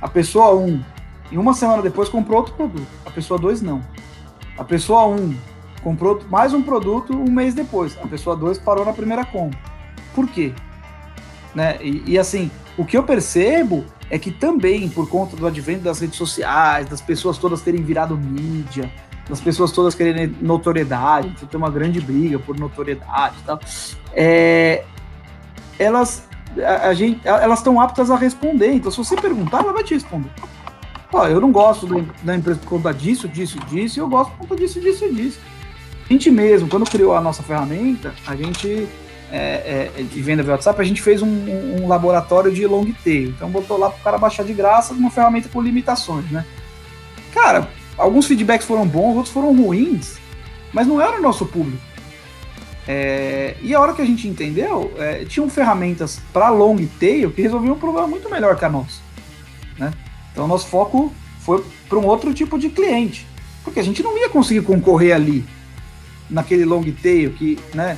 [0.00, 0.84] A pessoa 1, um,
[1.32, 2.86] em uma semana depois, comprou outro produto.
[3.04, 3.82] A pessoa 2 não.
[4.56, 5.36] A pessoa 1 um,
[5.82, 7.98] comprou mais um produto um mês depois.
[8.00, 9.58] A pessoa 2 parou na primeira compra.
[10.14, 10.52] Por quê?
[11.52, 11.78] Né?
[11.80, 16.00] E, e assim, o que eu percebo é que também, por conta do advento das
[16.00, 18.90] redes sociais, das pessoas todas terem virado mídia,
[19.28, 23.60] das pessoas todas quererem notoriedade, então tem uma grande briga por notoriedade e tal,
[24.12, 24.84] é,
[25.78, 28.72] elas a, a gente, elas estão aptas a responder.
[28.72, 30.30] Então, se você perguntar, ela vai te responder.
[31.12, 34.30] Ó, eu não gosto do, da empresa por conta disso, disso, disso, e eu gosto
[34.32, 35.38] por conta disso, disso e disso.
[36.08, 38.88] A gente mesmo, quando criou a nossa ferramenta, a gente
[39.30, 43.30] é, é, de venda via WhatsApp, a gente fez um, um, laboratório de long tail.
[43.30, 46.44] Então botou lá para o cara baixar de graça uma ferramenta com limitações, né?
[47.32, 50.18] Cara, alguns feedbacks foram bons, outros foram ruins,
[50.72, 51.82] mas não era o nosso público.
[52.88, 57.40] É, e a hora que a gente entendeu, é, tinham ferramentas para long tail que
[57.40, 59.00] resolviam um problema muito melhor que a nossa.
[59.78, 59.92] Né?
[60.32, 63.26] Então nosso foco foi para um outro tipo de cliente,
[63.62, 65.44] porque a gente não ia conseguir concorrer ali
[66.28, 67.96] naquele long tail que, né?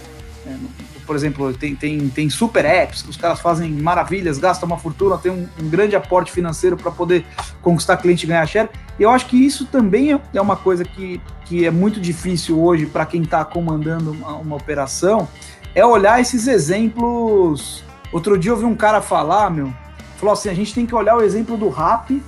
[1.12, 5.18] Por exemplo, tem, tem, tem super apps que os caras fazem maravilhas, gastam uma fortuna,
[5.18, 7.26] tem um, um grande aporte financeiro para poder
[7.60, 8.70] conquistar cliente e ganhar share.
[8.98, 12.58] E eu acho que isso também é, é uma coisa que, que é muito difícil
[12.58, 15.28] hoje para quem está comandando uma, uma operação,
[15.74, 17.84] é olhar esses exemplos.
[18.10, 19.70] Outro dia eu vi um cara falar, meu,
[20.16, 22.22] falou assim: a gente tem que olhar o exemplo do Rap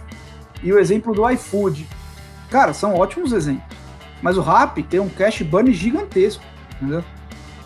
[0.62, 1.88] e o exemplo do iFood.
[2.51, 3.64] Cara, são ótimos exemplos.
[4.20, 6.44] Mas o Rap tem um cash burn gigantesco,
[6.77, 7.03] entendeu?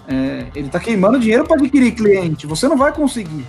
[0.08, 2.46] É, ele está queimando dinheiro para adquirir cliente.
[2.46, 3.44] Você não vai conseguir.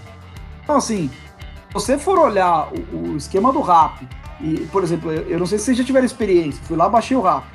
[0.61, 4.01] Então, assim, se você for olhar o, o esquema do RAP,
[4.41, 7.15] e, por exemplo, eu, eu, não sei se vocês já tiveram experiência, fui lá, baixei
[7.15, 7.45] o RAP.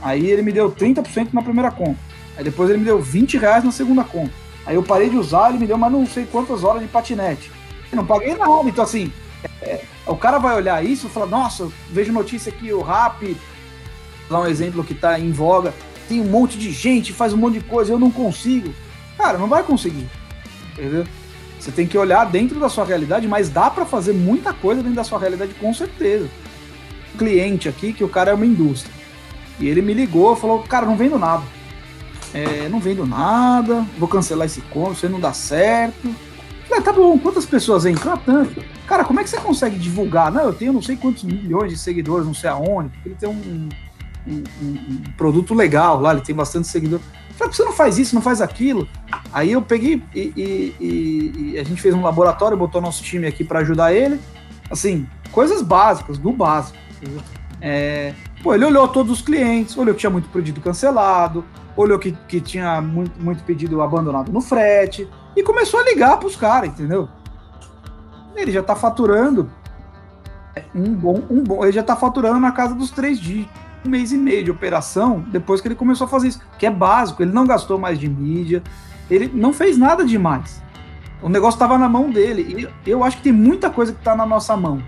[0.00, 1.98] Aí ele me deu 30% na primeira conta.
[2.36, 4.32] Aí depois ele me deu 20 reais na segunda conta.
[4.64, 7.50] Aí eu parei de usar, ele me deu mais não sei quantas horas de patinete.
[7.90, 8.68] Eu não paguei nada.
[8.68, 9.12] Então, assim,
[9.60, 13.36] é, o cara vai olhar isso e falar, nossa, vejo notícia aqui, o RAP,
[14.28, 15.74] dar um exemplo que está em voga,
[16.08, 18.74] tem um monte de gente, faz um monte de coisa, eu não consigo.
[19.16, 20.08] Cara, não vai conseguir.
[20.72, 21.06] Entendeu?
[21.58, 24.96] Você tem que olhar dentro da sua realidade, mas dá para fazer muita coisa dentro
[24.96, 26.28] da sua realidade, com certeza.
[27.18, 28.94] cliente aqui que o cara é uma indústria.
[29.58, 31.42] E ele me ligou falou, cara, não vendo nada.
[32.32, 36.14] É, não vendo nada, vou cancelar esse conto, isso não dá certo.
[36.68, 38.12] Falei, ah, tá bom, quantas pessoas entram?
[38.12, 38.62] Ah, tanto.
[38.86, 40.30] Cara, como é que você consegue divulgar?
[40.30, 43.28] Não, eu tenho não sei quantos milhões de seguidores, não sei aonde, porque ele tem
[43.28, 43.68] um,
[44.28, 47.04] um, um, produto legal lá, ele tem bastante seguidores.
[47.36, 48.88] Falei, você não faz isso, não faz aquilo?
[49.32, 53.26] Aí eu peguei e, e, e, e a gente fez um laboratório, botou nosso time
[53.26, 54.20] aqui para ajudar ele.
[54.70, 56.76] Assim, coisas básicas, do básico.
[57.60, 58.12] É,
[58.42, 61.44] pô, ele olhou todos os clientes, olhou que tinha muito pedido cancelado,
[61.76, 66.26] olhou que, que tinha muito, muito pedido abandonado no frete e começou a ligar para
[66.26, 67.08] os caras, entendeu?
[68.34, 69.50] Ele já está faturando
[70.74, 73.54] um bom, um bom, ele já está faturando na casa dos três dígitos,
[73.88, 76.70] um mês e meio de operação depois que ele começou a fazer isso, que é
[76.70, 77.22] básico.
[77.22, 78.62] Ele não gastou mais de mídia,
[79.10, 80.62] ele não fez nada demais.
[81.22, 82.68] O negócio estava na mão dele.
[82.84, 84.80] E eu acho que tem muita coisa que está na nossa mão.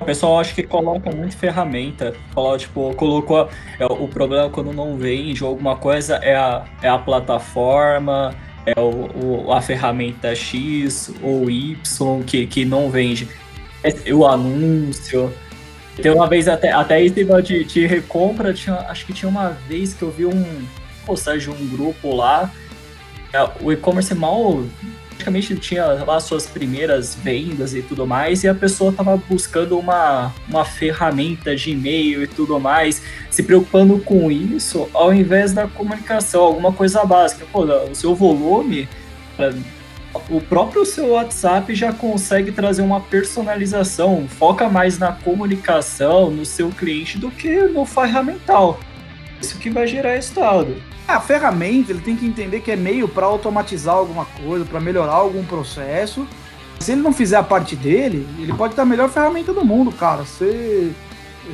[0.00, 2.14] O pessoal acho que coloca muito ferramenta.
[2.32, 3.48] Fala, tipo, colocou.
[3.78, 9.46] É, o problema quando não vende alguma coisa é a, é a plataforma, é o,
[9.46, 13.28] o, a ferramenta X ou Y que, que não vende.
[13.82, 15.30] É o anúncio.
[15.96, 19.94] Tem uma vez até, até esse de, de recompra, tinha, acho que tinha uma vez
[19.94, 20.66] que eu vi um
[21.06, 22.50] postagem de um grupo lá.
[23.32, 24.64] É, o e-commerce mal
[25.24, 30.32] praticamente tinha lá suas primeiras vendas e tudo mais, e a pessoa estava buscando uma,
[30.48, 36.42] uma ferramenta de e-mail e tudo mais, se preocupando com isso, ao invés da comunicação,
[36.42, 37.46] alguma coisa básica.
[37.50, 38.88] Pô, o seu volume,
[40.28, 46.70] o próprio seu WhatsApp já consegue trazer uma personalização, foca mais na comunicação, no seu
[46.70, 48.78] cliente, do que no ferramental.
[49.40, 50.76] Isso que vai gerar estado.
[51.06, 55.12] A ferramenta, ele tem que entender que é meio para automatizar alguma coisa, para melhorar
[55.12, 56.26] algum processo.
[56.80, 59.92] Se ele não fizer a parte dele, ele pode ter a melhor ferramenta do mundo,
[59.92, 60.24] cara.
[60.24, 60.92] Você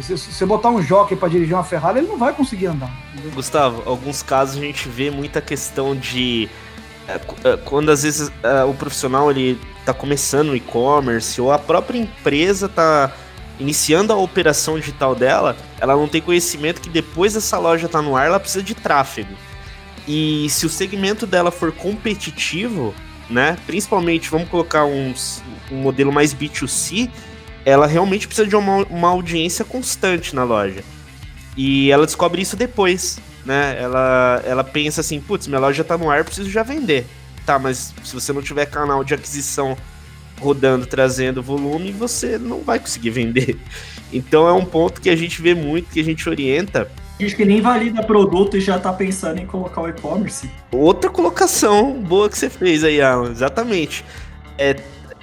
[0.01, 2.91] se você botar um jockey para dirigir uma Ferrari, ele não vai conseguir andar.
[3.13, 3.33] Entendeu?
[3.33, 6.70] Gustavo, alguns casos a gente vê muita questão de é, é,
[7.65, 12.69] quando às vezes é, o profissional ele tá começando o e-commerce ou a própria empresa
[12.69, 13.13] tá
[13.59, 18.17] iniciando a operação digital dela, ela não tem conhecimento que depois dessa loja tá no
[18.17, 19.35] ar, ela precisa de tráfego.
[20.09, 22.95] E se o segmento dela for competitivo,
[23.29, 27.11] né, principalmente vamos colocar uns, um modelo mais B2C,
[27.65, 30.83] ela realmente precisa de uma, uma audiência constante na loja.
[31.57, 33.19] E ela descobre isso depois,
[33.51, 33.77] né?
[33.77, 37.05] Ela, ela pensa assim, putz, minha loja tá no ar, preciso já vender.
[37.45, 39.77] Tá, mas se você não tiver canal de aquisição
[40.41, 43.59] rodando, trazendo volume, você não vai conseguir vender.
[44.13, 46.91] Então é um ponto que a gente vê muito, que a gente orienta.
[47.21, 50.51] Gente que nem valida produto e já tá pensando em colocar o e-commerce.
[50.73, 54.05] Outra colocação boa que você fez aí, Alan, exatamente.
[54.59, 54.75] É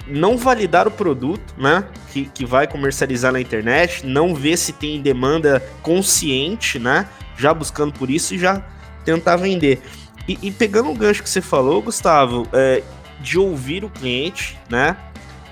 [0.06, 1.84] não validar o produto, né?
[2.10, 7.06] Que, que vai comercializar na internet, não ver se tem demanda consciente, né?
[7.38, 8.62] Já buscando por isso e já
[9.04, 9.80] tentar vender.
[10.28, 12.82] E, e pegando o gancho que você falou, Gustavo, é,
[13.20, 14.96] de ouvir o cliente, né?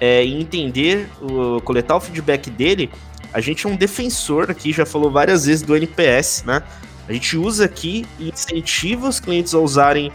[0.00, 2.90] é, e entender, o, coletar o feedback dele,
[3.32, 6.62] a gente é um defensor aqui, já falou várias vezes do NPS, né?
[7.08, 10.10] A gente usa aqui e incentiva os clientes a usarem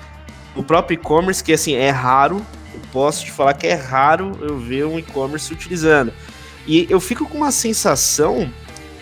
[0.56, 4.58] o próprio e-commerce, que assim, é raro, eu posso te falar que é raro eu
[4.58, 6.12] ver um e-commerce utilizando.
[6.68, 8.52] E eu fico com uma sensação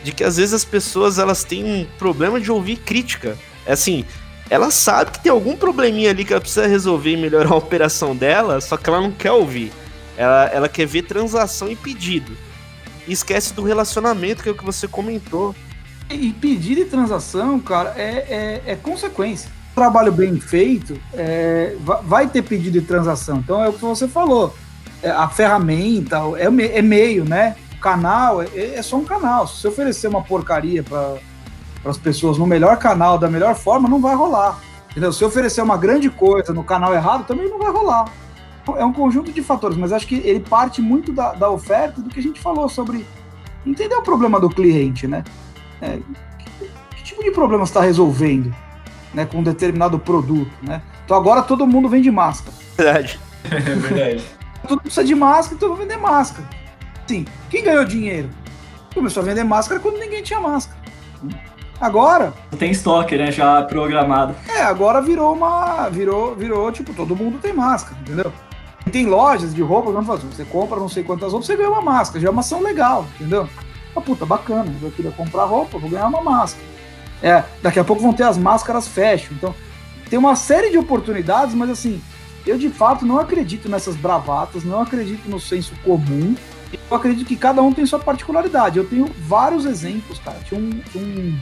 [0.04, 3.38] de que às vezes as pessoas elas têm um problema de ouvir crítica.
[3.66, 4.06] É assim,
[4.50, 8.16] ela sabe que tem algum probleminha ali que ela precisa resolver e melhorar a operação
[8.16, 9.72] dela, só que ela não quer ouvir.
[10.18, 12.36] Ela, ela quer ver transação e pedido.
[13.08, 15.56] E esquece do relacionamento, que é o que você comentou.
[16.10, 19.52] E pedido e transação, cara, é, é, é consequência.
[19.76, 23.38] Trabalho bem feito, é, vai ter pedido e transação.
[23.38, 24.56] Então é o que você falou.
[25.02, 27.56] É, a ferramenta é, é meio, né?
[27.80, 29.48] O canal é, é só um canal.
[29.48, 31.18] Se você oferecer uma porcaria para
[31.86, 34.60] as pessoas no melhor canal, da melhor forma, não vai rolar.
[34.92, 35.14] Entendeu?
[35.14, 38.06] Se oferecer uma grande coisa no canal errado, também não vai rolar
[38.78, 42.10] é um conjunto de fatores, mas acho que ele parte muito da, da oferta do
[42.10, 43.06] que a gente falou sobre
[43.66, 45.24] entender o problema do cliente, né?
[45.82, 46.00] É,
[46.38, 48.54] que, que, tipo de problema está resolvendo
[49.14, 50.82] né, com um determinado produto, né?
[51.06, 52.56] Então agora todo mundo vende máscara.
[52.78, 53.20] Verdade.
[53.50, 54.24] É verdade.
[54.62, 56.48] todo mundo precisa de máscara, então vou vender máscara.
[57.10, 58.30] Sim, quem ganhou dinheiro?
[58.94, 60.80] Começou a vender máscara quando ninguém tinha máscara.
[61.82, 62.32] Agora.
[62.60, 63.32] Tem estoque, né?
[63.32, 64.36] Já programado.
[64.48, 65.90] É, agora virou uma.
[65.90, 68.32] Virou, virou, tipo, todo mundo tem máscara, entendeu?
[68.92, 71.82] Tem lojas de roupa, vamos fazer, você compra não sei quantas roupas, você ganha uma
[71.82, 73.50] máscara, já é uma ação legal, entendeu?
[73.96, 76.64] Ah, puta, bacana, eu queria comprar roupa, vou ganhar uma máscara.
[77.24, 79.56] É, daqui a pouco vão ter as máscaras fashion, então
[80.12, 82.00] tem uma série de oportunidades, mas assim,
[82.46, 86.36] eu de fato não acredito nessas bravatas, não acredito no senso comum,
[86.74, 88.78] Eu acredito que cada um tem sua particularidade.
[88.78, 90.40] Eu tenho vários exemplos, cara.
[90.48, 91.40] Tinha um, um,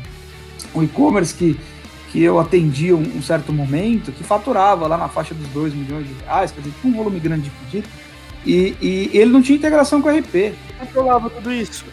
[0.76, 1.60] um e-commerce que,
[2.12, 6.08] que eu atendi um, um, certo momento que faturava lá na faixa dos 2 milhões
[6.08, 7.88] de reais, quer dizer, tinha um volume grande de pedido.
[8.46, 10.54] E, e ele não tinha integração com o RP.
[10.80, 11.86] Controlava tudo isso.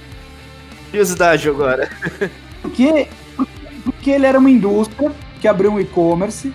[0.90, 1.90] Curiosidade agora.
[2.62, 3.08] Porque,
[3.84, 6.52] porque ele era uma indústria que abriu um e-commerce,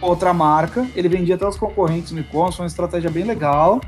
[0.00, 3.80] outra marca, ele vendia até os concorrentes no e-commerce, uma estratégia bem legal.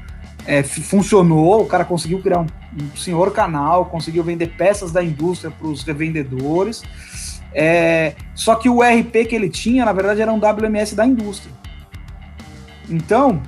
[0.47, 2.47] É, funcionou, o cara conseguiu criar um,
[2.81, 6.83] um, senhor canal, conseguiu vender peças da indústria para os revendedores.
[7.55, 11.53] É, só que o RP que ele tinha, na verdade, era um WMS da indústria.
[12.89, 13.41] Então,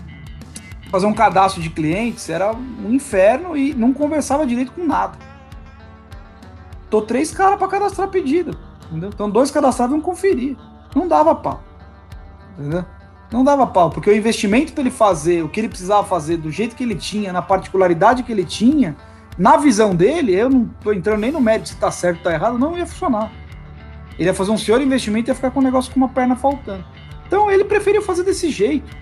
[0.91, 5.19] fazer um cadastro de clientes era um inferno e não conversava direito com nada.
[6.89, 8.57] Tô três caras para cadastrar pedido.
[8.89, 9.11] Entendeu?
[9.13, 10.57] Então, dois cadastrados não.
[10.95, 11.61] Não dava pau.
[12.57, 12.85] Entendeu?
[13.33, 16.51] Não dava pau, porque o investimento para ele fazer o que ele precisava fazer, do
[16.51, 18.97] jeito que ele tinha, na particularidade que ele tinha,
[19.37, 22.33] na visão dele, eu não tô entrando nem no mérito se tá certo ou tá
[22.33, 23.33] errado, não ia funcionar.
[24.19, 26.37] Ele ia fazer um senhor investimento e ia ficar com o negócio com uma perna
[26.37, 26.85] faltando.
[27.27, 28.97] Então ele preferiu fazer desse jeito.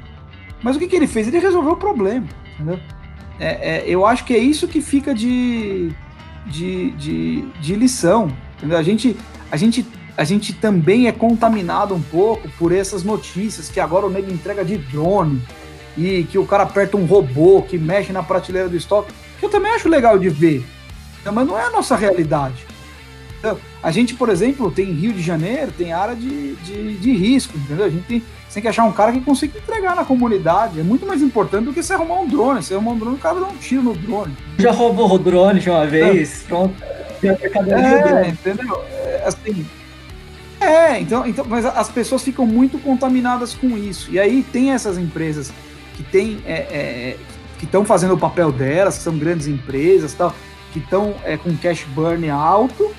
[0.63, 1.29] Mas o que, que ele fez?
[1.29, 2.27] Ele resolveu o problema.
[2.55, 2.79] Entendeu?
[3.39, 5.93] É, é, eu acho que é isso que fica de,
[6.47, 8.33] de, de, de lição.
[8.57, 8.79] Entendeu?
[8.79, 9.17] A, gente,
[9.51, 9.87] a, gente,
[10.17, 14.65] a gente também é contaminado um pouco por essas notícias que agora o nego entrega
[14.65, 15.43] de drone
[15.97, 19.51] e que o cara aperta um robô que mexe na prateleira do estoque, que eu
[19.51, 20.65] também acho legal de ver.
[21.25, 22.67] Mas não é a nossa realidade.
[23.83, 27.87] A gente, por exemplo, tem Rio de Janeiro, tem área de, de, de risco, entendeu?
[27.87, 30.79] A gente tem, tem que achar um cara que consiga entregar na comunidade.
[30.79, 32.63] É muito mais importante do que você arrumar um drone.
[32.63, 34.37] Você arrumar um drone, o cara dá um tiro no drone.
[34.59, 36.49] Já roubou o drone de uma vez, é.
[36.49, 36.75] pronto.
[37.25, 38.85] É, entendeu?
[38.91, 39.67] É, assim,
[40.63, 44.11] é, então, então, mas as pessoas ficam muito contaminadas com isso.
[44.11, 45.53] E aí tem essas empresas
[45.97, 47.17] que tem, é, é,
[47.59, 50.35] que estão fazendo o papel delas, que são grandes empresas, tal,
[50.73, 52.91] que estão é, com cash burn alto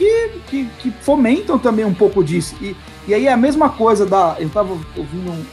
[0.00, 2.56] que, que, que, fomentam também um pouco disso.
[2.60, 2.74] E,
[3.06, 4.36] e aí é a mesma coisa da.
[4.38, 5.44] Eu estava ouvindo um,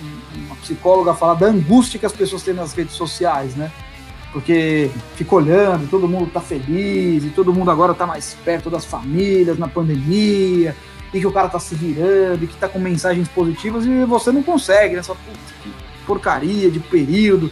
[0.46, 3.70] uma psicóloga falar da angústia que as pessoas têm nas redes sociais, né?
[4.32, 8.86] Porque fica olhando, todo mundo tá feliz, e todo mundo agora tá mais perto das
[8.86, 10.76] famílias na pandemia,
[11.14, 14.32] e que o cara tá se virando, e que tá com mensagens positivas, e você
[14.32, 15.04] não consegue, né?
[15.04, 15.16] Só,
[15.64, 15.72] que
[16.06, 17.52] porcaria de período.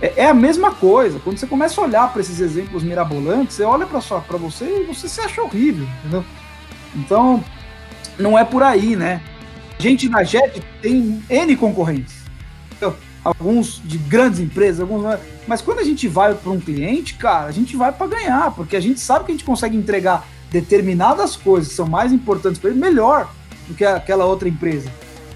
[0.00, 1.20] É, é, a mesma coisa.
[1.22, 5.08] Quando você começa a olhar para esses exemplos mirabolantes, você olha para você e você
[5.08, 6.24] se acha horrível, entendeu?
[6.94, 7.42] Então,
[8.18, 9.20] não é por aí, né?
[9.78, 12.14] A gente na JET tem N concorrentes.
[12.76, 15.18] Então, alguns de grandes empresas, alguns.
[15.46, 18.76] Mas quando a gente vai para um cliente, cara, a gente vai para ganhar, porque
[18.76, 22.70] a gente sabe que a gente consegue entregar determinadas coisas que são mais importantes para
[22.70, 23.28] ele melhor
[23.66, 24.88] do que aquela outra empresa.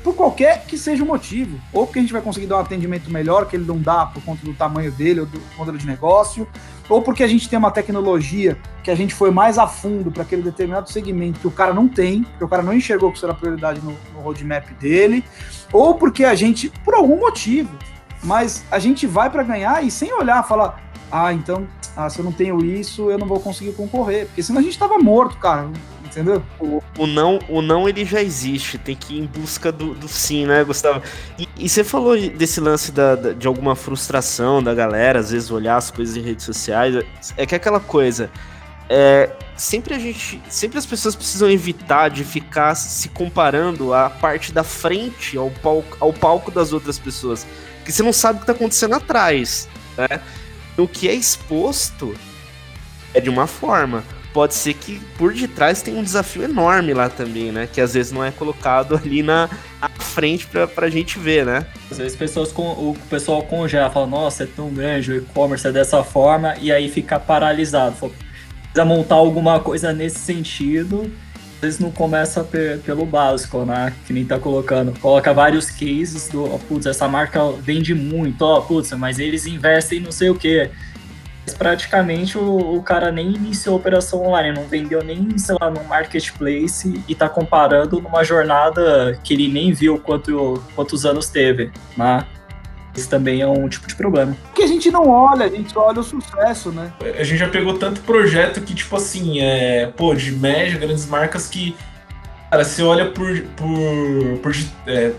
[0.04, 1.58] Por qualquer que seja o motivo.
[1.72, 4.22] Ou porque a gente vai conseguir dar um atendimento melhor que ele não dá por
[4.22, 6.46] conta do tamanho dele ou do modelo de negócio,
[6.88, 10.22] ou porque a gente tem uma tecnologia que a gente foi mais a fundo para
[10.22, 13.26] aquele determinado segmento que o cara não tem, que o cara não enxergou que isso
[13.26, 15.24] era prioridade no, no roadmap dele,
[15.72, 17.70] ou porque a gente, por algum motivo,
[18.22, 21.66] mas a gente vai para ganhar e sem olhar, falar, ah, então,
[21.98, 24.78] ah, se eu não tenho isso, eu não vou conseguir concorrer, porque senão a gente
[24.78, 25.68] tava morto, cara
[26.04, 26.42] entendeu?
[26.58, 30.08] O, o, não, o não ele já existe, tem que ir em busca do, do
[30.08, 31.02] sim, né, Gustavo?
[31.38, 35.50] E, e você falou desse lance da, da, de alguma frustração da galera, às vezes
[35.50, 37.04] olhar as coisas em redes sociais,
[37.36, 38.30] é que é aquela coisa,
[38.88, 44.50] é, sempre a gente, sempre as pessoas precisam evitar de ficar se comparando a parte
[44.50, 47.46] da frente ao palco, ao palco das outras pessoas,
[47.76, 50.20] porque você não sabe o que está acontecendo atrás, né?
[50.78, 52.14] O que é exposto
[53.12, 57.50] é de uma forma pode ser que por detrás tem um desafio enorme lá também,
[57.50, 57.68] né?
[57.70, 59.48] Que às vezes não é colocado ali na,
[59.98, 61.66] frente pra, pra gente ver, né?
[61.90, 65.72] Às vezes pessoas com, o pessoal congela, fala, nossa, é tão grande, o e-commerce é
[65.72, 67.96] dessa forma, e aí fica paralisado.
[67.96, 68.12] Fala,
[68.62, 71.10] precisa montar alguma coisa nesse sentido,
[71.60, 72.44] vezes não começa
[72.84, 73.92] pelo básico, né?
[74.06, 74.98] Que nem tá colocando.
[75.00, 79.46] Coloca vários cases do, oh, putz, essa marca vende muito, ó, oh, putz, mas eles
[79.46, 80.70] investem não sei o quê
[81.54, 85.82] praticamente o, o, cara nem iniciou a operação online, não vendeu nem, sei lá, no
[85.84, 92.26] marketplace e tá comparando numa jornada que ele nem viu quanto, quantos anos teve, né?
[92.98, 94.36] Esse também é um tipo de problema.
[94.54, 96.92] Que a gente não olha, a gente olha o sucesso, né?
[97.00, 101.46] A gente já pegou tanto projeto que, tipo assim, é, pô, de média, grandes marcas
[101.46, 101.76] que,
[102.50, 104.52] cara, você olha por, por, por
[104.86, 105.12] é,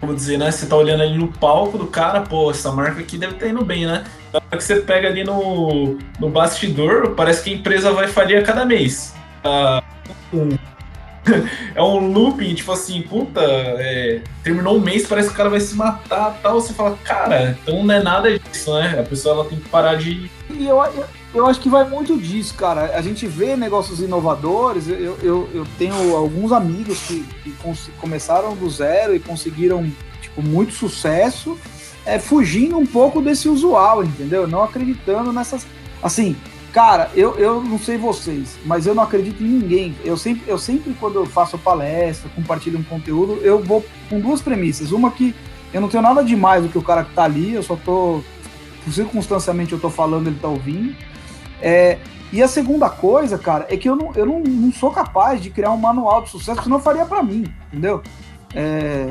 [0.00, 0.50] como dizer, né?
[0.50, 3.52] Você tá olhando ali no palco do cara, pô, essa marca aqui deve estar tá
[3.52, 4.04] indo bem, né?
[4.32, 8.38] Na hora que você pega ali no, no bastidor, parece que a empresa vai falir
[8.38, 9.14] a cada mês.
[9.44, 9.82] Ah,
[10.32, 10.56] um,
[11.74, 15.60] é um looping, tipo assim, puta, é, terminou um mês, parece que o cara vai
[15.60, 16.60] se matar tal.
[16.60, 18.98] Você fala, cara, então não é nada disso, né?
[18.98, 20.30] A pessoa ela tem que parar de.
[20.50, 21.04] e eu, eu,
[21.34, 22.96] eu, acho que vai muito disso, cara.
[22.96, 24.88] A gente vê negócios inovadores.
[24.88, 27.54] Eu, eu, eu tenho alguns amigos que, que
[27.98, 31.58] começaram do zero e conseguiram tipo, muito sucesso,
[32.04, 34.46] é, fugindo um pouco desse usual, entendeu?
[34.46, 35.66] Não acreditando nessas.
[36.02, 36.36] Assim,
[36.78, 39.96] cara, eu, eu não sei vocês, mas eu não acredito em ninguém.
[40.04, 44.40] Eu sempre, eu sempre, quando eu faço palestra, compartilho um conteúdo, eu vou com duas
[44.40, 44.92] premissas.
[44.92, 45.34] Uma que
[45.74, 48.22] eu não tenho nada demais do que o cara que tá ali, eu só tô
[48.92, 50.94] circunstancialmente eu tô falando, ele tá ouvindo.
[51.60, 51.98] É,
[52.32, 55.50] e a segunda coisa, cara, é que eu não, eu não, não sou capaz de
[55.50, 58.00] criar um manual de sucesso, senão faria para mim, entendeu?
[58.54, 59.10] É,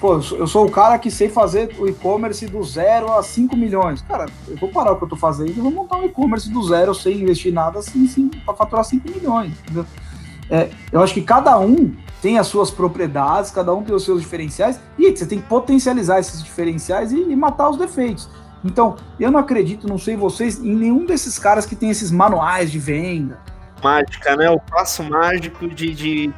[0.00, 4.02] pô, eu sou o cara que sei fazer o e-commerce do zero a 5 milhões.
[4.02, 6.62] Cara, eu vou parar o que eu tô fazendo e vou montar um e-commerce do
[6.62, 9.84] zero sem investir nada assim, assim para faturar 5 milhões, entendeu?
[10.50, 14.20] É, eu acho que cada um tem as suas propriedades, cada um tem os seus
[14.20, 18.28] diferenciais, e você tem que potencializar esses diferenciais e, e matar os defeitos.
[18.64, 22.70] Então, eu não acredito, não sei vocês, em nenhum desses caras que tem esses manuais
[22.70, 23.38] de venda.
[23.82, 24.50] Mágica, né?
[24.50, 25.94] O passo mágico de.
[25.94, 26.32] de...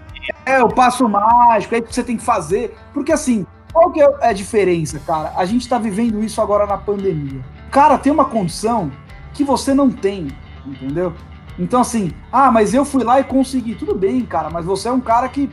[0.45, 2.77] É, o passo mágico, aí que você tem que fazer.
[2.93, 5.33] Porque assim, qual que é a diferença, cara?
[5.37, 7.41] A gente tá vivendo isso agora na pandemia.
[7.71, 8.91] Cara, tem uma condição
[9.33, 10.29] que você não tem,
[10.67, 11.15] entendeu?
[11.59, 13.75] Então, assim, ah, mas eu fui lá e consegui.
[13.75, 15.51] Tudo bem, cara, mas você é um cara que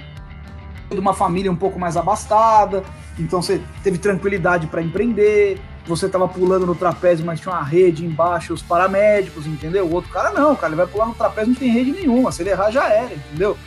[0.89, 2.83] de uma família um pouco mais abastada,
[3.17, 8.05] então você teve tranquilidade para empreender, você tava pulando no trapézio, mas tinha uma rede
[8.05, 9.85] embaixo, os paramédicos, entendeu?
[9.85, 12.41] O outro cara não, cara, ele vai pular no trapézio, não tem rede nenhuma, se
[12.41, 13.57] ele errar já era, entendeu?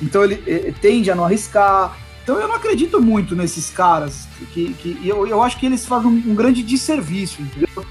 [0.00, 1.96] Então ele, ele tende a não arriscar.
[2.22, 6.08] Então eu não acredito muito nesses caras, que, que eu, eu acho que eles fazem
[6.08, 7.84] um, um grande desserviço, entendeu?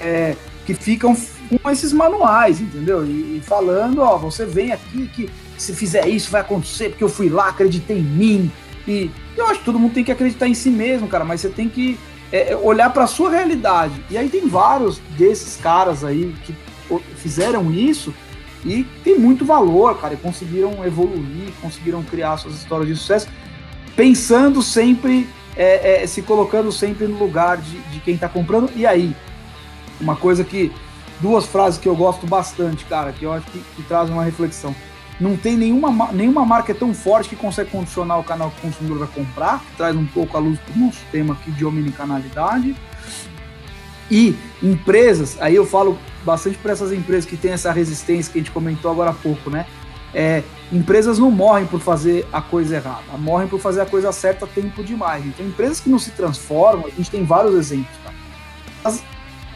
[0.00, 1.16] É, que ficam
[1.62, 3.04] com esses manuais, entendeu?
[3.04, 7.08] E, e, falando, ó, você vem aqui que se fizer isso vai acontecer, porque eu
[7.08, 8.52] fui lá, acreditei em mim.
[8.86, 11.48] E eu acho que todo mundo tem que acreditar em si mesmo, cara, mas você
[11.48, 11.98] tem que
[12.32, 14.04] é, é olhar para sua realidade.
[14.08, 16.54] E aí tem vários desses caras aí que
[17.16, 18.14] fizeram isso
[18.64, 23.28] e tem muito valor, cara, e conseguiram evoluir, conseguiram criar suas histórias de sucesso,
[23.96, 28.70] pensando sempre, é, é, se colocando sempre no lugar de, de quem está comprando.
[28.76, 29.14] E aí,
[30.00, 30.70] uma coisa que,
[31.20, 34.74] duas frases que eu gosto bastante, cara, que eu acho que, que uma reflexão.
[35.18, 39.00] Não tem nenhuma, nenhuma marca tão forte que consegue condicionar o canal que o consumidor
[39.00, 42.74] vai comprar, que traz um pouco a luz para o nosso tema aqui de omnicanalidade.
[44.10, 48.42] E empresas, aí eu falo bastante para essas empresas que têm essa resistência que a
[48.42, 49.66] gente comentou agora há pouco, né?
[50.12, 50.42] É,
[50.72, 54.82] empresas não morrem por fazer a coisa errada, morrem por fazer a coisa certa tempo
[54.82, 55.24] demais.
[55.24, 58.12] Então, empresas que não se transformam, a gente tem vários exemplos, tá?
[58.84, 59.04] elas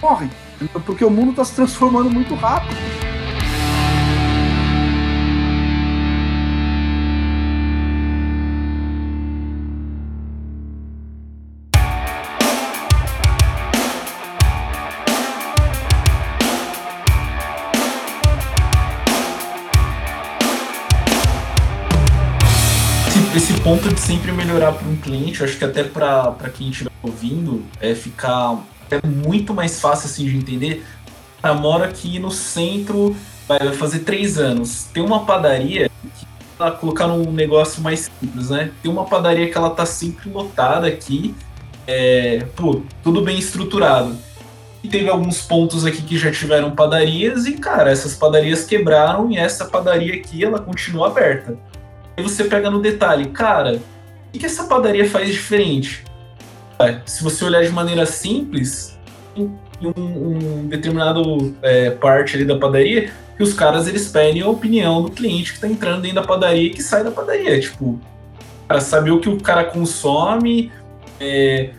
[0.00, 0.30] morrem,
[0.86, 3.13] porque o mundo está se transformando muito rápido.
[24.04, 29.06] Sempre melhorar para um cliente, acho que até para quem estiver ouvindo, é ficar é
[29.06, 30.84] muito mais fácil assim de entender.
[31.42, 33.16] Ela mora aqui no centro,
[33.48, 34.84] vai fazer três anos.
[34.92, 36.26] Tem uma padaria que
[36.58, 38.70] ela colocar um negócio mais simples, né?
[38.82, 41.34] Tem uma padaria que ela tá sempre lotada aqui,
[41.86, 44.16] é, pô, tudo bem estruturado.
[44.82, 49.38] E teve alguns pontos aqui que já tiveram padarias e, cara, essas padarias quebraram e
[49.38, 51.56] essa padaria aqui ela continua aberta.
[52.16, 53.80] Aí você pega no detalhe, cara,
[54.34, 56.04] o que essa padaria faz diferente?
[57.06, 58.98] Se você olhar de maneira simples,
[59.36, 59.50] em
[59.82, 65.02] um, um determinado é, parte ali da padaria, que os caras eles pedem a opinião
[65.02, 67.58] do cliente que está entrando dentro da padaria e que sai da padaria.
[67.60, 67.98] Tipo,
[68.66, 70.70] para saber o que o cara consome,
[71.20, 71.70] é,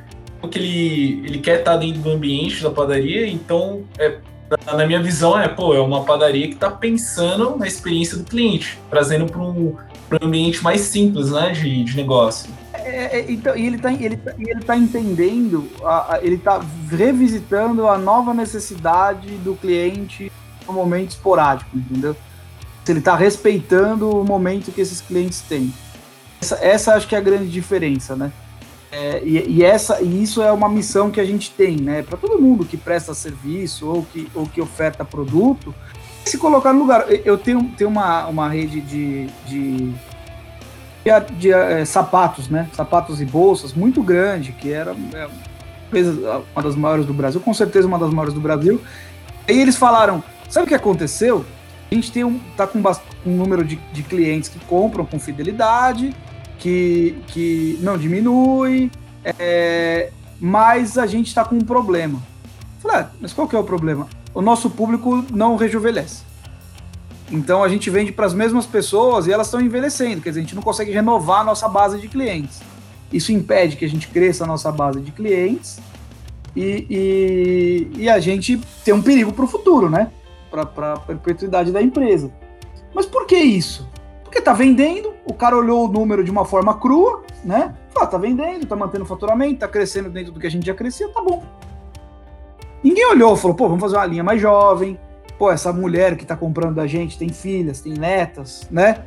[0.42, 3.28] o que ele, ele quer estar tá dentro do ambiente da padaria.
[3.28, 4.18] Então, é,
[4.66, 8.78] na minha visão, é, pô, é uma padaria que está pensando na experiência do cliente,
[8.90, 9.76] trazendo para um,
[10.22, 12.50] um ambiente mais simples, né, de, de negócio.
[12.74, 17.88] É, é, então, e ele está ele ele tá entendendo, a, a, ele está revisitando
[17.88, 20.32] a nova necessidade do cliente
[20.68, 22.16] no momento esporádico, entendeu?
[22.88, 25.74] Ele está respeitando o momento que esses clientes têm.
[26.40, 28.32] Essa, essa acho que é a grande diferença, né?
[28.92, 32.04] É, e, e, essa, e isso é uma missão que a gente tem, né?
[32.04, 35.74] Para todo mundo que presta serviço ou que, ou que oferta produto,
[36.26, 37.06] se colocar no lugar.
[37.10, 39.94] Eu tenho, tenho uma, uma rede de, de,
[41.04, 42.70] de, de é, sapatos, né?
[42.74, 45.28] Sapatos e bolsas muito grande, que era é,
[46.54, 48.82] uma das maiores do Brasil, com certeza uma das maiores do Brasil.
[49.48, 51.46] E eles falaram: sabe o que aconteceu?
[51.92, 52.82] A gente tem um, tá com
[53.26, 56.14] um número de, de clientes que compram com fidelidade
[56.58, 58.92] que, que não diminui,
[59.24, 60.10] é,
[60.40, 62.22] mas a gente está com um problema.
[62.80, 64.08] Falei, ah, mas qual que é o problema?
[64.36, 66.24] O nosso público não rejuvenesce.
[67.32, 70.44] Então a gente vende para as mesmas pessoas e elas estão envelhecendo, quer dizer, a
[70.44, 72.62] gente não consegue renovar a nossa base de clientes.
[73.12, 75.80] Isso impede que a gente cresça a nossa base de clientes
[76.56, 76.86] e,
[77.98, 80.12] e, e a gente tem um perigo para o futuro, né?
[80.52, 82.32] Para a perpetuidade da empresa.
[82.94, 83.90] Mas por que isso?
[84.24, 87.74] Porque tá vendendo, o cara olhou o número de uma forma crua, né?
[87.94, 90.74] Fala, tá vendendo, tá mantendo o faturamento, tá crescendo dentro do que a gente já
[90.74, 91.44] crescia, tá bom.
[92.86, 95.00] Ninguém olhou, falou, pô, vamos fazer uma linha mais jovem.
[95.40, 99.06] Pô, essa mulher que tá comprando da gente tem filhas, tem netas, né?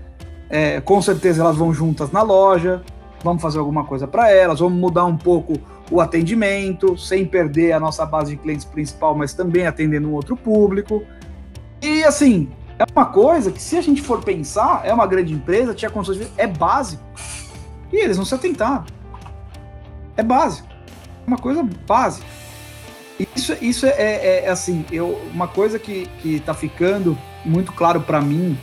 [0.50, 2.82] É, com certeza elas vão juntas na loja.
[3.22, 5.52] Vamos fazer alguma coisa para elas, vamos mudar um pouco
[5.92, 10.36] o atendimento, sem perder a nossa base de clientes principal, mas também atendendo um outro
[10.36, 11.04] público.
[11.80, 12.48] E assim,
[12.80, 16.18] é uma coisa que, se a gente for pensar, é uma grande empresa, tinha condições
[16.18, 16.26] de.
[16.36, 17.02] É básico.
[17.92, 18.86] E eles não se atentaram.
[20.16, 20.66] É básico.
[20.68, 22.26] É uma coisa básica.
[23.34, 28.00] Isso, isso é, é, é assim, eu, uma coisa que, que tá ficando muito claro
[28.00, 28.56] para mim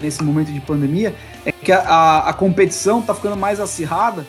[0.00, 1.14] nesse momento de pandemia
[1.46, 4.26] é que a, a, a competição está ficando mais acirrada.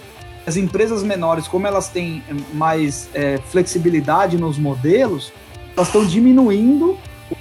[0.48, 2.24] As empresas menores, como elas têm
[2.54, 5.34] mais é, flexibilidade nos modelos,
[5.76, 6.98] elas estão diminuindo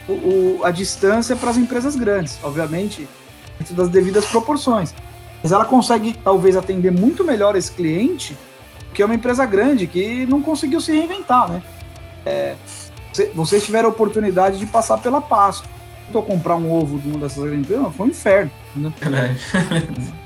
[0.08, 3.06] o, o, a distância para as empresas grandes, obviamente,
[3.58, 4.94] dentro das devidas proporções.
[5.42, 8.34] Mas ela consegue, talvez, atender muito melhor esse cliente
[8.94, 11.60] que é uma empresa grande que não conseguiu se reinventar, né?
[12.26, 12.56] É,
[13.34, 15.68] vocês tiveram a oportunidade de passar pela Páscoa.
[16.06, 18.50] Tentou comprar um ovo de uma dessas grandes empresas, foi um inferno.
[18.76, 18.92] Né?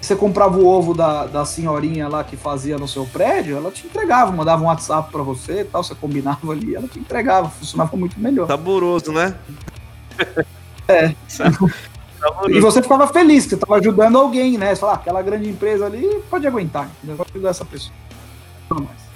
[0.00, 3.84] Você comprava o ovo da, da senhorinha lá que fazia no seu prédio, ela te
[3.84, 8.18] entregava, mandava um WhatsApp para você tal, você combinava ali, ela te entregava, funcionava muito
[8.18, 8.46] melhor.
[8.46, 9.34] Saboroso, né?
[10.86, 11.14] É.
[12.48, 14.74] E você ficava feliz que você estava ajudando alguém, né?
[14.74, 17.16] Você fala, ah, aquela grande empresa ali pode aguentar, entendeu?
[17.16, 17.94] Pode ajudar essa pessoa.
[18.68, 19.07] Não mais.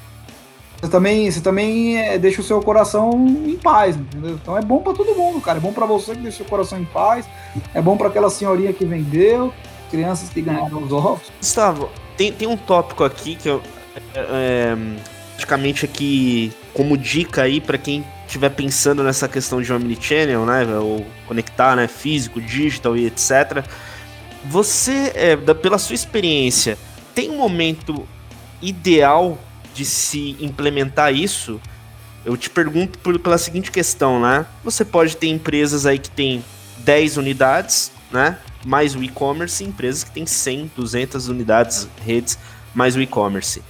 [0.82, 3.12] Você também, você também é, deixa o seu coração
[3.46, 4.32] em paz, entendeu?
[4.32, 5.58] Então é bom para todo mundo, cara.
[5.58, 7.24] É bom para você que deixa o coração em paz.
[7.72, 9.54] É bom para aquela senhorinha que vendeu,
[9.92, 11.30] crianças que ganharam os ovos.
[11.38, 13.62] Gustavo, tem, tem um tópico aqui que eu
[14.16, 14.76] é,
[15.36, 21.06] praticamente aqui como dica aí para quem estiver pensando nessa questão de omnichannel, né, ou
[21.28, 23.64] conectar, né, físico, digital e etc.
[24.46, 26.76] Você, é, da, pela sua experiência,
[27.14, 28.04] tem um momento
[28.60, 29.38] ideal
[29.74, 31.60] de se implementar isso,
[32.24, 34.46] eu te pergunto por, pela seguinte questão, né?
[34.62, 36.44] Você pode ter empresas aí que tem
[36.78, 38.38] 10 unidades, né?
[38.64, 42.38] Mais o e-commerce, empresas que tem 100, 200 unidades, redes,
[42.74, 43.62] mais o e-commerce.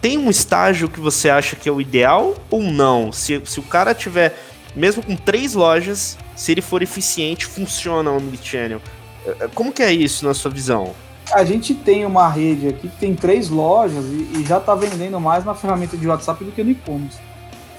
[0.00, 3.12] Tem um estágio que você acha que é o ideal ou não?
[3.12, 4.36] Se, se o cara tiver,
[4.74, 8.80] mesmo com três lojas, se ele for eficiente, funciona o Omnichannel.
[9.26, 10.94] É, é, como que é isso na sua visão?
[11.32, 15.20] A gente tem uma rede aqui que tem três lojas e, e já está vendendo
[15.20, 17.18] mais na ferramenta de WhatsApp do que no e-commerce.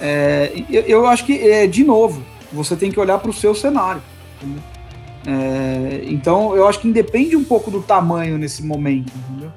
[0.00, 2.22] É, eu, eu, acho que, é, de novo,
[2.52, 4.02] você tem que olhar para o seu cenário.
[5.26, 9.12] É, então, eu acho que independe um pouco do tamanho nesse momento.
[9.16, 9.52] Entendeu?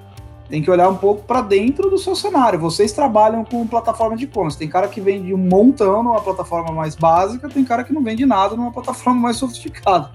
[0.48, 2.60] Tem que olhar um pouco para dentro do seu cenário.
[2.60, 4.58] Vocês trabalham com plataforma de e-commerce.
[4.58, 8.26] Tem cara que vende um montão numa plataforma mais básica, tem cara que não vende
[8.26, 10.12] nada numa plataforma mais sofisticada.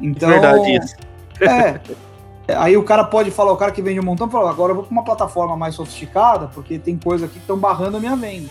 [0.00, 0.96] Então, Verdade isso.
[1.40, 1.80] É,
[2.48, 4.84] Aí o cara pode falar, o cara que vende um montão, fala, agora eu vou
[4.84, 8.48] para uma plataforma mais sofisticada, porque tem coisa aqui que estão barrando a minha venda.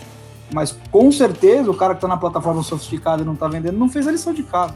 [0.52, 3.88] Mas com certeza o cara que está na plataforma sofisticada e não está vendendo não
[3.88, 4.74] fez a lição de casa,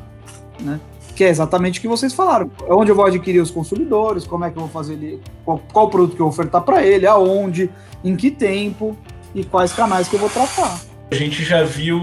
[0.60, 0.80] né?
[1.14, 2.50] Que é exatamente o que vocês falaram.
[2.68, 5.90] Onde eu vou adquirir os consumidores, como é que eu vou fazer ele, qual, qual
[5.90, 7.70] produto que eu vou ofertar para ele, aonde,
[8.02, 8.96] em que tempo
[9.34, 10.80] e quais canais que eu vou tratar.
[11.10, 12.00] A gente já viu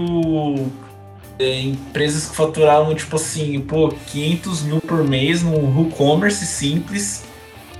[1.38, 7.24] é, empresas que faturavam, tipo assim, pô, 500 mil por mês no WooCommerce simples,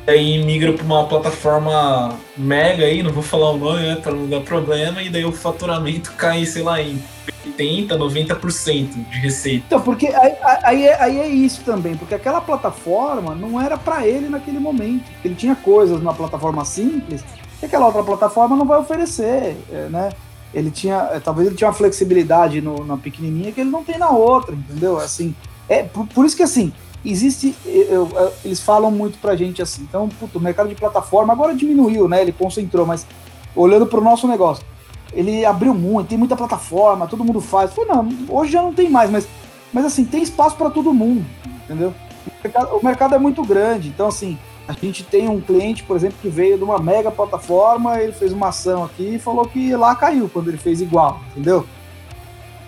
[0.07, 4.29] aí migra para uma plataforma mega aí, não vou falar o nome, né, para não
[4.29, 7.03] dar problema, e daí o faturamento cai, sei lá, em
[7.47, 9.65] 80, 90% de receita.
[9.67, 14.07] Então, porque aí, aí, é, aí é isso também, porque aquela plataforma não era para
[14.07, 15.05] ele naquele momento.
[15.25, 17.25] Ele tinha coisas numa plataforma simples
[17.59, 20.11] que aquela outra plataforma não vai oferecer, é, né?
[20.53, 23.99] Ele tinha, é, talvez ele tinha uma flexibilidade no, na pequenininha que ele não tem
[23.99, 24.99] na outra, entendeu?
[24.99, 25.35] Assim,
[25.69, 26.73] é por, por isso que assim,
[27.05, 31.33] existe, eu, eu, eles falam muito pra gente assim, então, puto, o mercado de plataforma
[31.33, 32.23] agora diminuiu, né?
[32.23, 33.07] Ele concentrou, mas
[33.55, 34.65] olhando pro nosso negócio,
[35.13, 37.73] ele abriu muito, tem muita plataforma, todo mundo faz.
[37.73, 39.29] Falei, não, hoje já não tem mais, mas,
[39.73, 41.25] mas assim, tem espaço para todo mundo,
[41.65, 41.93] entendeu?
[42.27, 44.39] O mercado, o mercado é muito grande, então assim,
[44.69, 48.35] a gente tem um cliente, por exemplo, que veio de uma mega plataforma, ele fez
[48.35, 51.67] uma ação aqui e falou que lá caiu quando ele fez igual, entendeu?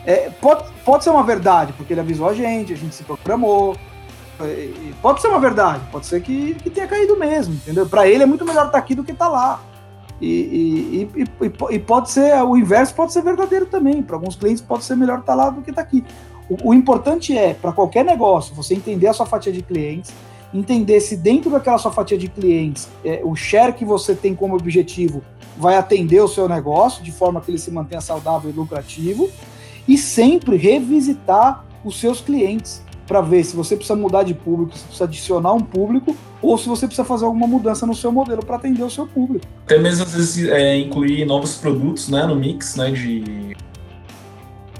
[0.07, 3.76] É, pode, pode ser uma verdade, porque ele avisou a gente, a gente se programou.
[4.40, 4.70] É,
[5.03, 7.86] pode ser uma verdade, pode ser que, que tenha caído mesmo, entendeu?
[7.86, 9.61] Para ele é muito melhor estar aqui do que estar tá lá.
[10.18, 14.03] E, e, e, e, pode ser, o inverso pode ser verdadeiro também.
[14.03, 16.03] Para alguns clientes pode ser melhor estar lá do que estar tá aqui.
[16.48, 20.12] O, o importante é, para qualquer negócio, você entender a sua fatia de clientes,
[20.53, 24.57] entender se dentro daquela sua fatia de clientes, é, o share que você tem como
[24.57, 25.22] objetivo
[25.57, 29.30] vai atender o seu negócio de forma que ele se mantenha saudável e lucrativo,
[29.86, 34.84] e sempre revisitar os seus clientes para ver se você precisa mudar de público, se
[34.84, 38.57] precisa adicionar um público ou se você precisa fazer alguma mudança no seu modelo para
[38.57, 39.44] atender o seu público.
[39.64, 43.57] Até mesmo às vezes é, incluir novos produtos né, no mix né, de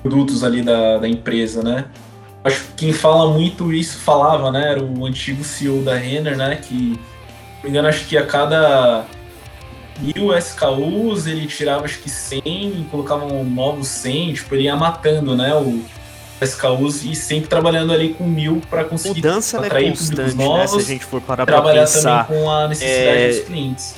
[0.01, 1.87] produtos ali da, da empresa, né?
[2.43, 4.73] Acho que quem fala muito isso falava, né?
[4.73, 6.57] Era o antigo CEO da Renner, né?
[6.57, 9.05] Que, se não me engano, acho que a cada
[9.99, 14.77] mil SKUs ele tirava acho que 100 e colocava um novo 100, tipo, ele ia
[14.77, 15.55] matando, né?
[15.55, 15.85] O
[16.41, 20.59] SKUs e sempre trabalhando ali com mil para conseguir Mudança é atrair é constante, novos,
[20.59, 20.67] né?
[20.69, 23.29] Se a gente for parar trabalhar pra pensar, também com a necessidade é...
[23.29, 23.95] dos clientes.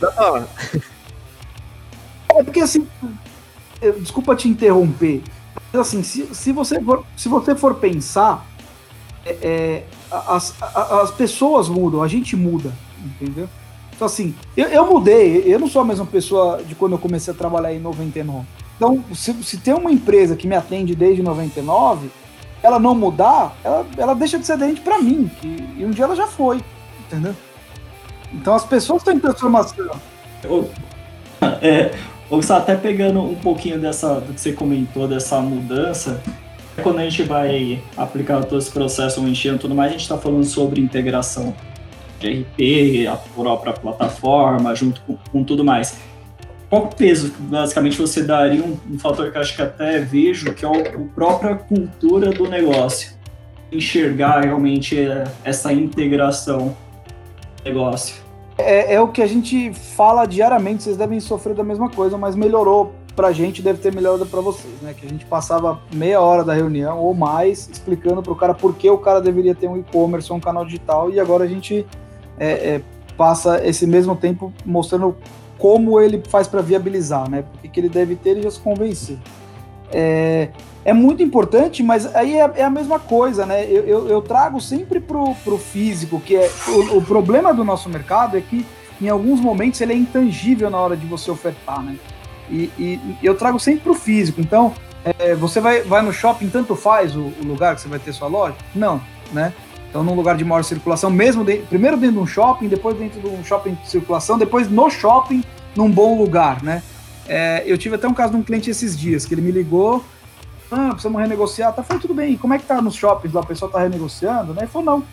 [2.32, 2.86] É porque assim,
[3.98, 5.20] desculpa te interromper,
[5.72, 8.46] mas assim, se, se, você, for, se você for pensar,
[9.24, 12.72] é, é, as, as pessoas mudam, a gente muda,
[13.04, 13.48] entendeu?
[13.94, 17.32] Então assim, eu, eu mudei, eu não sou a mesma pessoa de quando eu comecei
[17.32, 18.46] a trabalhar em 99.
[18.76, 22.10] Então, se, se tem uma empresa que me atende desde 99,
[22.62, 25.46] ela não mudar, ela, ela deixa de ser dente para mim, que,
[25.76, 26.62] e um dia ela já foi,
[27.06, 27.34] entendeu?
[28.32, 29.90] Então as pessoas estão em transformação.
[31.62, 31.94] É,
[32.30, 36.22] ou só até pegando um pouquinho dessa do que você comentou dessa mudança,
[36.82, 40.16] quando a gente vai aplicar todo esse processo, o enchendo tudo mais, a gente está
[40.16, 41.54] falando sobre integração
[42.18, 45.98] de RP, a própria plataforma, junto com, com tudo mais
[46.70, 50.64] qual peso, basicamente, você daria um, um, fator que eu acho que até vejo, que
[50.64, 53.18] é a própria cultura do negócio.
[53.72, 56.76] Enxergar realmente é, essa integração
[57.56, 58.22] do negócio.
[58.60, 62.34] É, é, o que a gente fala diariamente, vocês devem sofrer da mesma coisa, mas
[62.34, 64.94] melhorou pra gente, deve ter melhorado para vocês, né?
[64.94, 68.88] Que a gente passava meia hora da reunião ou mais explicando pro cara por que
[68.88, 71.86] o cara deveria ter um e-commerce ou um canal digital, e agora a gente
[72.38, 72.82] é, é,
[73.16, 75.16] passa esse mesmo tempo mostrando
[75.58, 77.42] como ele faz para viabilizar, né?
[77.42, 79.18] Porque que ele deve ter, ele já se convenceu.
[79.92, 80.48] É,
[80.84, 83.64] é muito importante, mas aí é, é a mesma coisa, né?
[83.64, 87.88] Eu, eu, eu, trago sempre pro, pro físico, que é o, o, problema do nosso
[87.88, 88.64] mercado é que
[89.00, 91.96] em alguns momentos ele é intangível na hora de você ofertar, né?
[92.50, 94.40] E, e eu trago sempre pro físico.
[94.40, 94.74] Então,
[95.04, 98.12] é, você vai, vai no shopping, tanto faz o, o lugar que você vai ter
[98.12, 98.56] sua loja?
[98.74, 99.00] Não,
[99.32, 99.52] né?
[99.88, 103.20] Então, num lugar de maior circulação, mesmo de, primeiro dentro de um shopping, depois dentro
[103.20, 105.42] de um shopping de circulação, depois no shopping,
[105.74, 106.82] num bom lugar, né?
[107.32, 110.04] É, eu tive até um caso de um cliente esses dias, que ele me ligou,
[110.68, 113.46] ah, precisamos renegociar, tá, falei, tudo bem, como é que tá nos shoppings lá, o
[113.46, 114.62] pessoal tá renegociando, né?
[114.62, 114.98] Ele falou, não.
[114.98, 115.04] Eu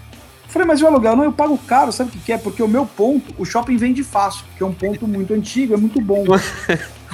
[0.47, 2.39] falei, mas o aluguel, não, eu pago caro, sabe o que, que é?
[2.39, 5.77] Porque o meu ponto, o shopping vende fácil, que é um ponto muito antigo, é
[5.77, 6.25] muito bom.
[6.33, 6.33] o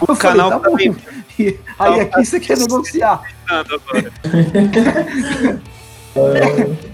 [0.08, 1.02] eu canal falei, tá bom.
[1.80, 3.24] Aí aqui você quer negociar.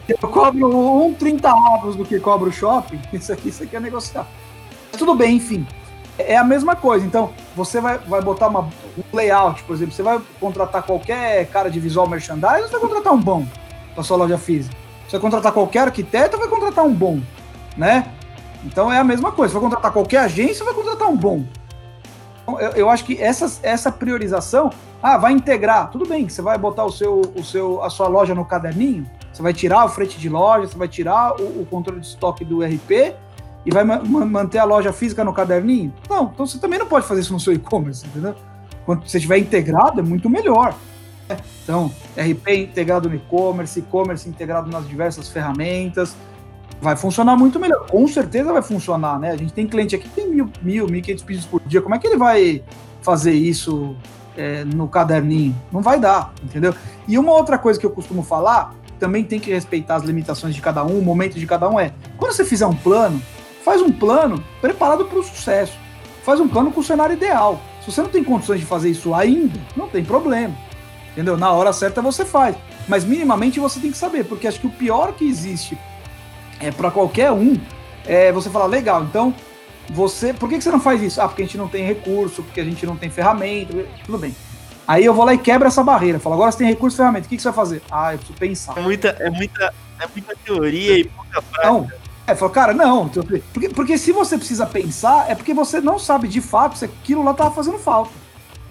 [0.07, 4.27] eu cobro um 30 avos do que cobra o shopping, isso aqui você quer negociar.
[4.97, 5.67] Tudo bem, enfim.
[6.19, 7.05] É a mesma coisa.
[7.05, 11.69] Então, você vai, vai botar uma, um layout, por exemplo, você vai contratar qualquer cara
[11.69, 13.45] de visual merchandising você vai contratar um bom
[13.93, 14.75] para sua loja física?
[15.07, 17.19] Você vai contratar qualquer arquiteto vai contratar um bom?
[17.77, 18.11] Né?
[18.65, 19.53] Então é a mesma coisa.
[19.53, 21.45] Você vai contratar qualquer agência vai contratar um bom?
[22.43, 24.69] Então, eu, eu acho que essa, essa priorização,
[25.01, 25.89] ah, vai integrar.
[25.89, 29.41] Tudo bem, você vai botar o seu, o seu, a sua loja no caderninho, você
[29.41, 32.61] vai tirar o frete de loja, você vai tirar o, o controle de estoque do
[32.61, 33.15] RP
[33.65, 35.93] e vai ma manter a loja física no caderninho?
[36.09, 38.35] Não, então você também não pode fazer isso no seu e-commerce, entendeu?
[38.85, 40.73] Quando você estiver integrado, é muito melhor.
[41.27, 41.37] Né?
[41.63, 46.15] Então, RP integrado no e-commerce, e-commerce integrado nas diversas ferramentas,
[46.81, 47.85] vai funcionar muito melhor.
[47.87, 49.31] Com certeza vai funcionar, né?
[49.31, 51.81] A gente tem cliente aqui que tem mil, mil, mil quinhentos pedidos por dia.
[51.81, 52.63] Como é que ele vai
[53.01, 53.95] fazer isso
[54.37, 55.55] é, no caderninho?
[55.71, 56.73] Não vai dar, entendeu?
[57.07, 60.61] E uma outra coisa que eu costumo falar, também tem que respeitar as limitações de
[60.61, 63.21] cada um, o momento de cada um é, quando você fizer um plano,
[63.69, 65.77] Faz um plano preparado para o sucesso.
[66.23, 67.61] Faz um plano com o cenário ideal.
[67.85, 70.55] Se você não tem condições de fazer isso ainda, não tem problema.
[71.11, 71.37] Entendeu?
[71.37, 72.55] Na hora certa você faz.
[72.87, 75.77] Mas minimamente você tem que saber, porque acho que o pior que existe
[76.59, 77.61] é para qualquer um
[78.07, 79.35] é você falar, legal, então
[79.91, 80.33] você.
[80.33, 81.21] Por que, que você não faz isso?
[81.21, 83.85] Ah, porque a gente não tem recurso, porque a gente não tem ferramenta.
[84.03, 84.35] Tudo bem.
[84.87, 86.17] Aí eu vou lá e quebro essa barreira.
[86.17, 87.27] Falo, agora você tem recurso e ferramenta.
[87.27, 87.83] O que, que você vai fazer?
[87.91, 88.79] Ah, eu preciso pensar.
[88.79, 91.71] É muita, é muita, é muita teoria e pouca prática.
[91.71, 91.87] Não,
[92.31, 93.09] é, falou, cara, não.
[93.09, 97.23] Porque, porque se você precisa pensar, é porque você não sabe de fato se aquilo
[97.23, 98.11] lá tava fazendo falta.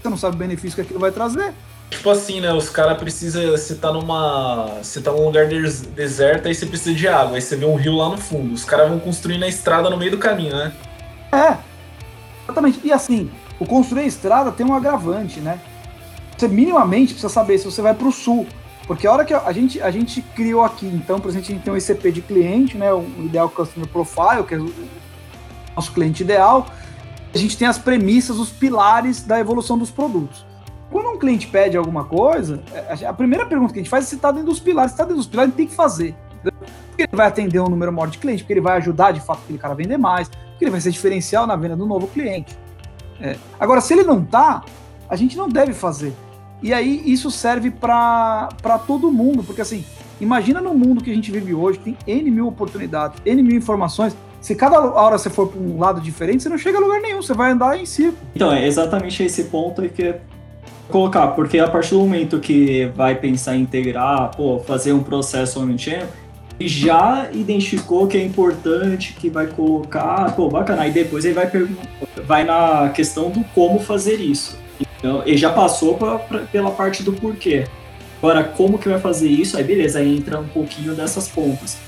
[0.01, 1.53] Você não sabe o benefício que aquilo vai trazer.
[1.91, 2.53] Tipo assim, né?
[2.53, 3.51] Os caras precisam.
[3.51, 4.79] Você tá numa.
[4.83, 7.37] Você tá num lugar des deserto, aí você precisa de água.
[7.37, 8.53] Aí você vê um rio lá no fundo.
[8.53, 10.73] Os caras vão construir na estrada no meio do caminho, né?
[11.33, 11.57] É.
[12.45, 12.81] Exatamente.
[12.85, 15.59] E assim, o construir a estrada tem um agravante, né?
[16.37, 18.47] Você minimamente precisa saber se você vai para o sul.
[18.89, 21.63] Porque a hora que a gente, a gente criou aqui, então, por exemplo, a gente
[21.63, 22.91] tem um ICP de cliente, né?
[22.91, 24.73] O Ideal Customer Profile, que é o
[25.77, 26.67] nosso cliente ideal.
[27.35, 30.47] A gente tem as premissas, os pilares da evolução dos produtos.
[30.91, 34.09] Quando um cliente pede alguma coisa, é, a primeira pergunta que a gente faz é
[34.09, 34.93] se está dentro dos pilares.
[34.93, 36.17] Se está dentro dos pilares, ele tem que fazer.
[36.43, 39.41] Porque ele vai atender um número maior de clientes, porque ele vai ajudar de fato
[39.45, 42.59] aquele cara a vender mais, porque ele vai ser diferencial na venda do novo cliente.
[43.21, 43.37] É.
[43.61, 44.63] Agora, se ele não está,
[45.11, 46.15] a gente não deve fazer.
[46.63, 48.49] E aí isso serve para
[48.87, 49.85] todo mundo, porque assim,
[50.21, 54.17] imagina no mundo que a gente vive hoje, tem N mil oportunidades, N mil informações.
[54.41, 57.21] Se cada hora você for para um lado diferente, você não chega a lugar nenhum,
[57.21, 58.19] você vai andar em círculo.
[58.35, 60.15] Então, é exatamente esse ponto que
[60.89, 65.61] colocar, porque a partir do momento que vai pensar em integrar, pô, fazer um processo
[65.61, 66.07] omnichannel,
[66.61, 71.51] já identificou que é importante, que vai colocar, pô, bacana, aí depois ele vai,
[72.25, 74.57] vai na questão do como fazer isso.
[74.99, 77.67] Então, ele já passou pra, pra, pela parte do porquê.
[78.19, 79.57] Agora, como que vai fazer isso?
[79.57, 81.79] Aí beleza, aí entra um pouquinho dessas pontas.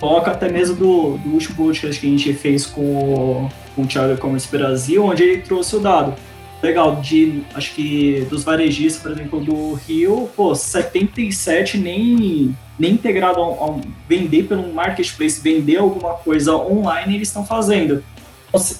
[0.00, 3.86] Coloca até mesmo do, do último podcast que a gente fez com o, com o
[3.86, 6.14] Thiago E-Commerce Brasil, onde ele trouxe o dado
[6.62, 13.40] legal, de acho que dos varejistas, por exemplo, do Rio, pô, 77 nem, nem integrado
[13.40, 18.02] a, a vender pelo marketplace, vender alguma coisa online, eles estão fazendo.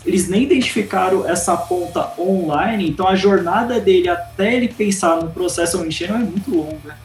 [0.05, 5.79] Eles nem identificaram essa ponta online, então a jornada dele até ele pensar no processo
[5.79, 6.97] omnichannel é muito longa,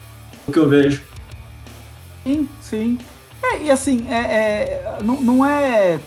[0.46, 1.02] o que eu vejo.
[2.24, 2.98] Sim, sim.
[3.42, 6.00] É, e assim, é, é não, não é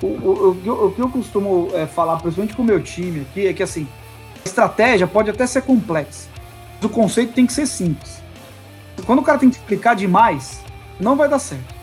[0.00, 3.46] o, o, o, o, que eu costumo é, falar, principalmente com o meu time aqui,
[3.46, 3.86] é que assim,
[4.42, 6.28] a estratégia pode até ser complexa,
[6.76, 8.22] mas o conceito tem que ser simples.
[9.04, 10.62] Quando o cara tem que explicar demais,
[10.98, 11.74] não vai dar certo.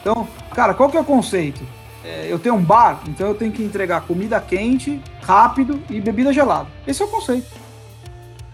[0.00, 1.60] Então, cara, qual que é o conceito?
[2.04, 6.32] É, eu tenho um bar, então eu tenho que entregar comida quente, rápido e bebida
[6.32, 6.68] gelada.
[6.86, 7.46] Esse é o conceito.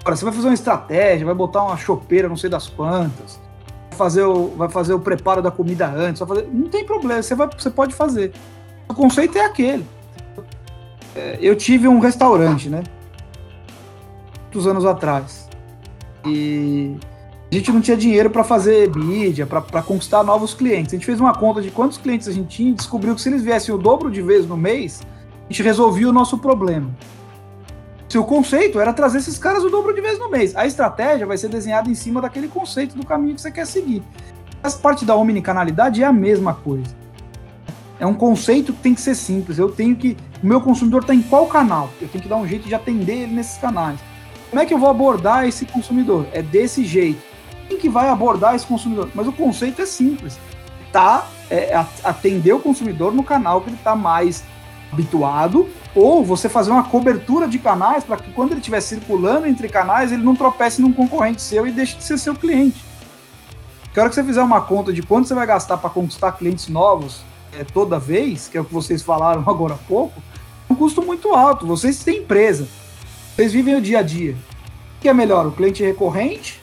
[0.01, 3.41] Agora, você vai fazer uma estratégia, vai botar uma chopeira, não sei das quantas,
[3.91, 7.35] vai fazer o, vai fazer o preparo da comida antes, fazer, não tem problema, você,
[7.35, 8.33] vai, você pode fazer.
[8.89, 9.87] O conceito é aquele.
[11.15, 12.83] É, eu tive um restaurante, né?
[14.57, 15.49] muitos anos atrás.
[16.25, 16.97] E
[17.51, 20.93] a gente não tinha dinheiro para fazer mídia, para conquistar novos clientes.
[20.93, 23.29] A gente fez uma conta de quantos clientes a gente tinha e descobriu que se
[23.29, 25.01] eles viessem o dobro de vezes no mês,
[25.49, 26.91] a gente resolvia o nosso problema.
[28.09, 31.27] Se o conceito era trazer esses caras o dobro de vezes no mês, a estratégia
[31.27, 34.03] vai ser desenhada em cima daquele conceito do caminho que você quer seguir.
[34.63, 36.95] Essa parte da omnicanalidade é a mesma coisa.
[37.99, 39.59] É um conceito que tem que ser simples.
[39.59, 40.17] Eu tenho que.
[40.43, 41.91] O meu consumidor está em qual canal?
[42.01, 43.99] Eu tenho que dar um jeito de atender ele nesses canais.
[44.51, 46.27] Como é que eu vou abordar esse consumidor?
[46.33, 47.36] É desse jeito.
[47.69, 49.11] Quem que vai abordar esse consumidor?
[49.15, 50.39] Mas o conceito é simples.
[50.93, 54.45] Tá, é, atender o consumidor no canal que ele está mais
[54.93, 59.69] habituado, ou você fazer uma cobertura de canais para que quando ele estiver circulando entre
[59.69, 62.83] canais, ele não tropece num concorrente seu e deixe de ser seu cliente.
[63.93, 66.69] Que hora que você fizer uma conta de quanto você vai gastar para conquistar clientes
[66.69, 67.23] novos
[67.59, 70.21] é, toda vez, que é o que vocês falaram agora há pouco,
[70.69, 71.67] é um custo muito alto.
[71.67, 72.69] Vocês têm empresa.
[73.35, 74.37] Vocês vivem o dia a dia.
[74.97, 76.61] O que é melhor, o cliente recorrente?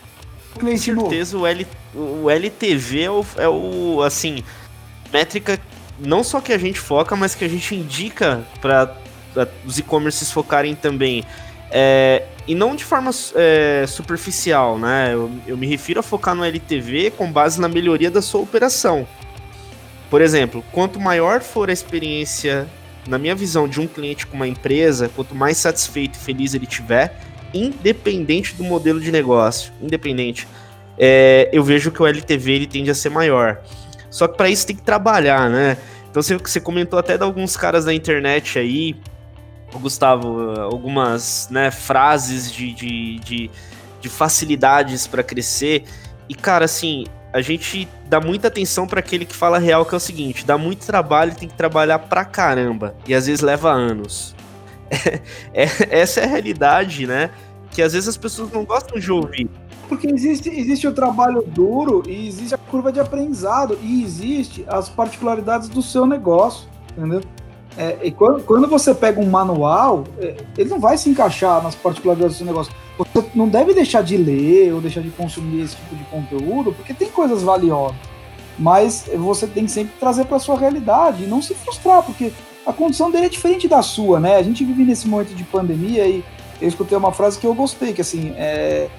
[0.59, 1.45] Cliente Com certeza novo?
[1.45, 4.43] O, L, o LTV é o, é o, assim,
[5.11, 5.59] métrica
[5.99, 8.95] não só que a gente foca, mas que a gente indica para
[9.65, 11.23] os e-commerces focarem também.
[11.69, 15.13] É, e não de forma é, superficial, né?
[15.13, 19.07] Eu, eu, me refiro a focar no LTV com base na melhoria da sua operação.
[20.09, 22.67] Por exemplo, quanto maior for a experiência
[23.07, 26.65] na minha visão, de um cliente com uma empresa, quanto mais satisfeito e feliz ele
[26.65, 27.19] tiver,
[27.53, 30.47] independente do modelo de negócio, independente,
[30.97, 33.61] é, eu vejo que o LTV ele tende a ser maior.
[34.09, 35.77] Só que para isso tem que trabalhar, né?
[36.09, 38.95] Então você, você comentou até de alguns caras da internet aí,
[39.79, 43.51] Gustavo, algumas né, frases de, de, de,
[43.99, 45.83] de facilidades para crescer.
[46.29, 49.97] E, cara, assim, a gente dá muita atenção para aquele que fala real, que é
[49.97, 54.35] o seguinte: dá muito trabalho, tem que trabalhar pra caramba, e às vezes leva anos.
[55.53, 55.67] É,
[56.01, 57.29] essa é a realidade, né?
[57.71, 59.49] Que às vezes as pessoas não gostam de ouvir.
[59.87, 64.89] Porque existe, existe o trabalho duro e existe a curva de aprendizado e existe as
[64.89, 66.67] particularidades do seu negócio,
[66.97, 67.21] entendeu?
[67.77, 71.75] É, e quando, quando, você pega um manual, é, ele não vai se encaixar nas
[71.75, 72.73] particularidades do seu negócio.
[72.97, 76.93] Você não deve deixar de ler ou deixar de consumir esse tipo de conteúdo, porque
[76.93, 77.97] tem coisas valiosas.
[78.57, 82.31] Mas você tem que sempre trazer para sua realidade e não se frustrar, porque
[82.65, 84.35] a condição dele é diferente da sua, né?
[84.35, 86.23] A gente vive nesse momento de pandemia e
[86.61, 88.89] eu escutei uma frase que eu gostei, que assim, é,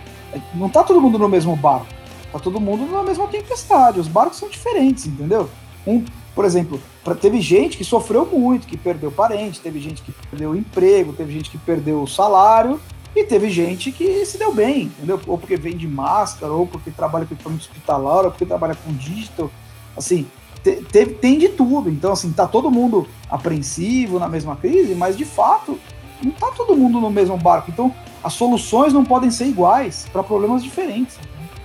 [0.54, 1.86] não tá todo mundo no mesmo barco,
[2.32, 5.48] tá todo mundo na mesma tempestade, os barcos são diferentes, entendeu?
[5.86, 6.04] Um,
[6.34, 6.80] por exemplo,
[7.20, 11.48] teve gente que sofreu muito, que perdeu parente, teve gente que perdeu emprego, teve gente
[11.48, 12.80] que perdeu o salário,
[13.16, 15.20] e teve gente que se deu bem, entendeu?
[15.26, 19.50] Ou porque vende máscara, ou porque trabalha com equipamento hospitalar, ou porque trabalha com digital.
[19.96, 20.26] Assim,
[20.72, 21.90] te, tem de tudo.
[21.90, 25.78] Então, assim, tá todo mundo apreensivo na mesma crise, mas de fato,
[26.22, 27.70] não tá todo mundo no mesmo barco.
[27.70, 31.18] Então, as soluções não podem ser iguais para problemas diferentes.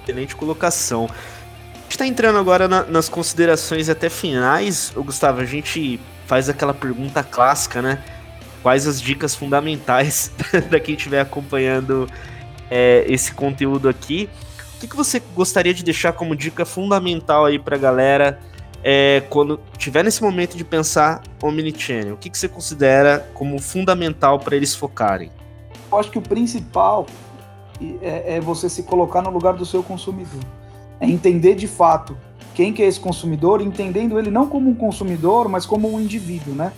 [0.04, 1.06] Excelente colocação.
[1.06, 4.93] A gente está entrando agora na, nas considerações até finais.
[4.95, 8.04] Ô, Gustavo, a gente faz aquela pergunta clássica, né?
[8.62, 10.32] quais as dicas fundamentais
[10.70, 12.10] da quem estiver acompanhando
[12.70, 14.30] é, esse conteúdo aqui.
[14.76, 18.39] O que, que você gostaria de deixar como dica fundamental aí para a galera
[18.84, 22.14] é, quando tiver nesse momento de pensar Omnichannel?
[22.14, 25.32] O que, que você considera como fundamental para eles focarem?
[25.92, 27.06] Eu acho que o principal
[28.02, 30.44] é, é, você se colocar no lugar do seu consumidor.
[31.00, 32.18] É entender de fato
[32.54, 36.54] quem que é esse consumidor, entendendo ele não como um consumidor, mas como um indivíduo,
[36.54, 36.74] né?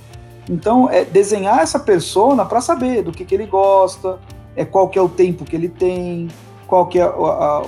[0.50, 4.20] Então, é desenhar essa persona para saber do que, que ele gosta,
[4.56, 6.28] é qual que é o tempo que ele tem,
[6.68, 7.62] qual que é a, a,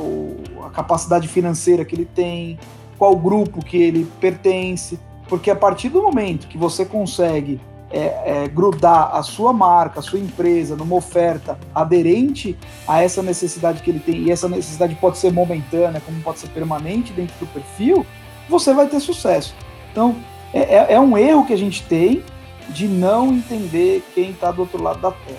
[0.65, 2.59] a capacidade financeira que ele tem,
[3.03, 4.97] qual grupo que ele pertence,
[5.27, 7.59] porque a partir do momento que você consegue
[7.91, 13.81] é, é, grudar a sua marca, a sua empresa numa oferta aderente a essa necessidade
[13.81, 17.47] que ele tem, e essa necessidade pode ser momentânea, como pode ser permanente dentro do
[17.47, 18.05] perfil,
[18.47, 19.53] você vai ter sucesso.
[19.91, 20.15] Então,
[20.53, 22.23] é, é, é um erro que a gente tem,
[22.69, 25.37] de não entender quem está do outro lado da tela,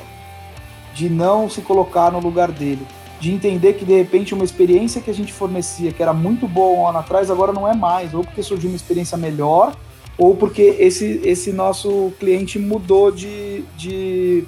[0.92, 2.86] de não se colocar no lugar dele,
[3.24, 6.78] de entender que de repente uma experiência que a gente fornecia, que era muito boa
[6.78, 9.74] um ano atrás, agora não é mais, ou porque surgiu uma experiência melhor,
[10.18, 14.44] ou porque esse, esse nosso cliente mudou de, de,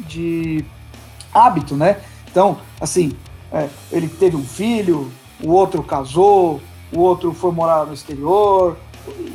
[0.00, 0.62] de
[1.32, 2.02] hábito, né?
[2.30, 3.12] Então, assim,
[3.50, 5.10] é, ele teve um filho,
[5.42, 6.60] o outro casou,
[6.94, 8.76] o outro foi morar no exterior,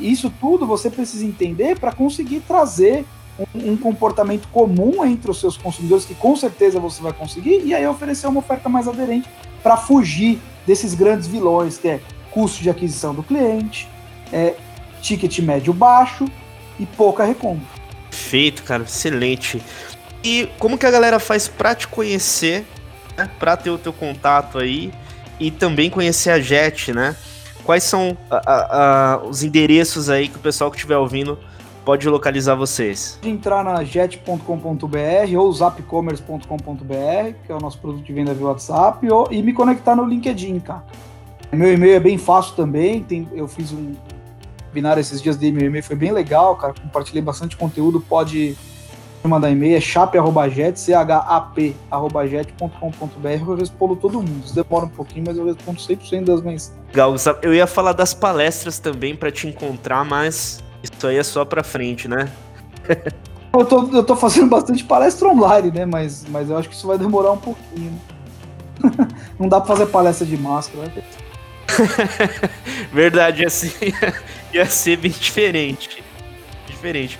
[0.00, 3.04] isso tudo você precisa entender para conseguir trazer
[3.54, 7.86] um, comportamento comum entre os seus consumidores, que com certeza você vai conseguir, e aí
[7.86, 9.28] oferecer uma oferta mais aderente
[9.62, 13.88] para fugir desses grandes vilões, que é custo de aquisição do cliente,
[14.32, 14.54] é,
[15.00, 16.24] ticket médio baixo
[16.78, 17.66] e pouca recompra.
[18.10, 19.62] Perfeito, cara, excelente.
[20.22, 22.64] E como que a galera faz para te conhecer,
[23.16, 24.92] né, para ter o teu contato aí
[25.38, 27.16] e também conhecer a Jet, né?
[27.64, 31.38] quais são a, a, a, os endereços aí que o pessoal que estiver ouvindo
[31.84, 33.18] pode localizar vocês?
[33.22, 39.28] Entrar na jet.com.br ou zapcommerce.com.br, que é o nosso produto de venda via WhatsApp, ou,
[39.30, 40.84] e me conectar no LinkedIn, cara.
[41.52, 43.92] Meu e-mail é bem fácil também, tem, eu fiz um
[44.68, 48.56] webinar esses dias de meu e-mail, foi bem legal, cara, compartilhei bastante conteúdo, pode
[49.28, 51.68] mandar e-mail, é chap.jet, chap.jet.com.br,
[53.46, 54.42] eu respondo todo mundo.
[54.44, 56.72] Isso demora um pouquinho, mas eu respondo 100% das mensagens.
[56.88, 61.44] Legal, eu ia falar das palestras também para te encontrar, mas isso aí é só
[61.44, 62.30] pra frente, né?
[63.52, 65.86] eu, tô, eu tô fazendo bastante palestra online, né?
[65.86, 67.98] Mas, mas eu acho que isso vai demorar um pouquinho.
[69.38, 71.02] Não dá pra fazer palestra de máscara, né?
[72.92, 73.72] Verdade, assim
[74.52, 76.04] ia ser bem diferente.
[76.66, 77.18] Diferente.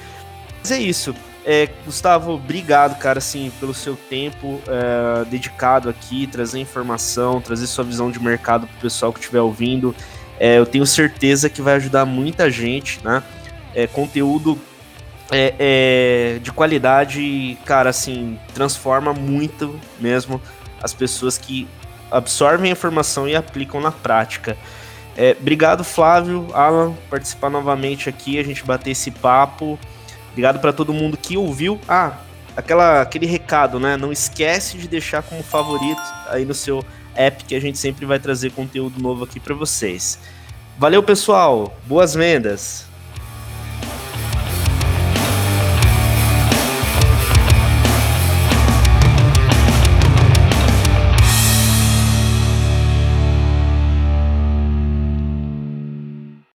[0.60, 1.14] Mas é isso.
[1.46, 7.84] É, Gustavo, obrigado, cara, assim, pelo seu tempo é, dedicado aqui, trazer informação, trazer sua
[7.84, 9.94] visão de mercado para o pessoal que estiver ouvindo.
[10.38, 13.22] É, eu tenho certeza que vai ajudar muita gente, né?
[13.74, 14.58] É, conteúdo
[15.30, 20.40] é, é, de qualidade, cara, assim, transforma muito mesmo
[20.82, 21.66] as pessoas que
[22.10, 24.56] absorvem a informação e aplicam na prática.
[25.16, 29.78] É, obrigado, Flávio, Alan, participar novamente aqui, a gente bater esse papo.
[30.30, 31.80] Obrigado para todo mundo que ouviu.
[31.88, 32.18] Ah,
[32.56, 33.96] aquela, aquele recado, né?
[33.96, 38.18] Não esquece de deixar como favorito aí no seu app que a gente sempre vai
[38.18, 40.18] trazer conteúdo novo aqui para vocês.
[40.76, 41.76] Valeu, pessoal.
[41.86, 42.86] Boas vendas.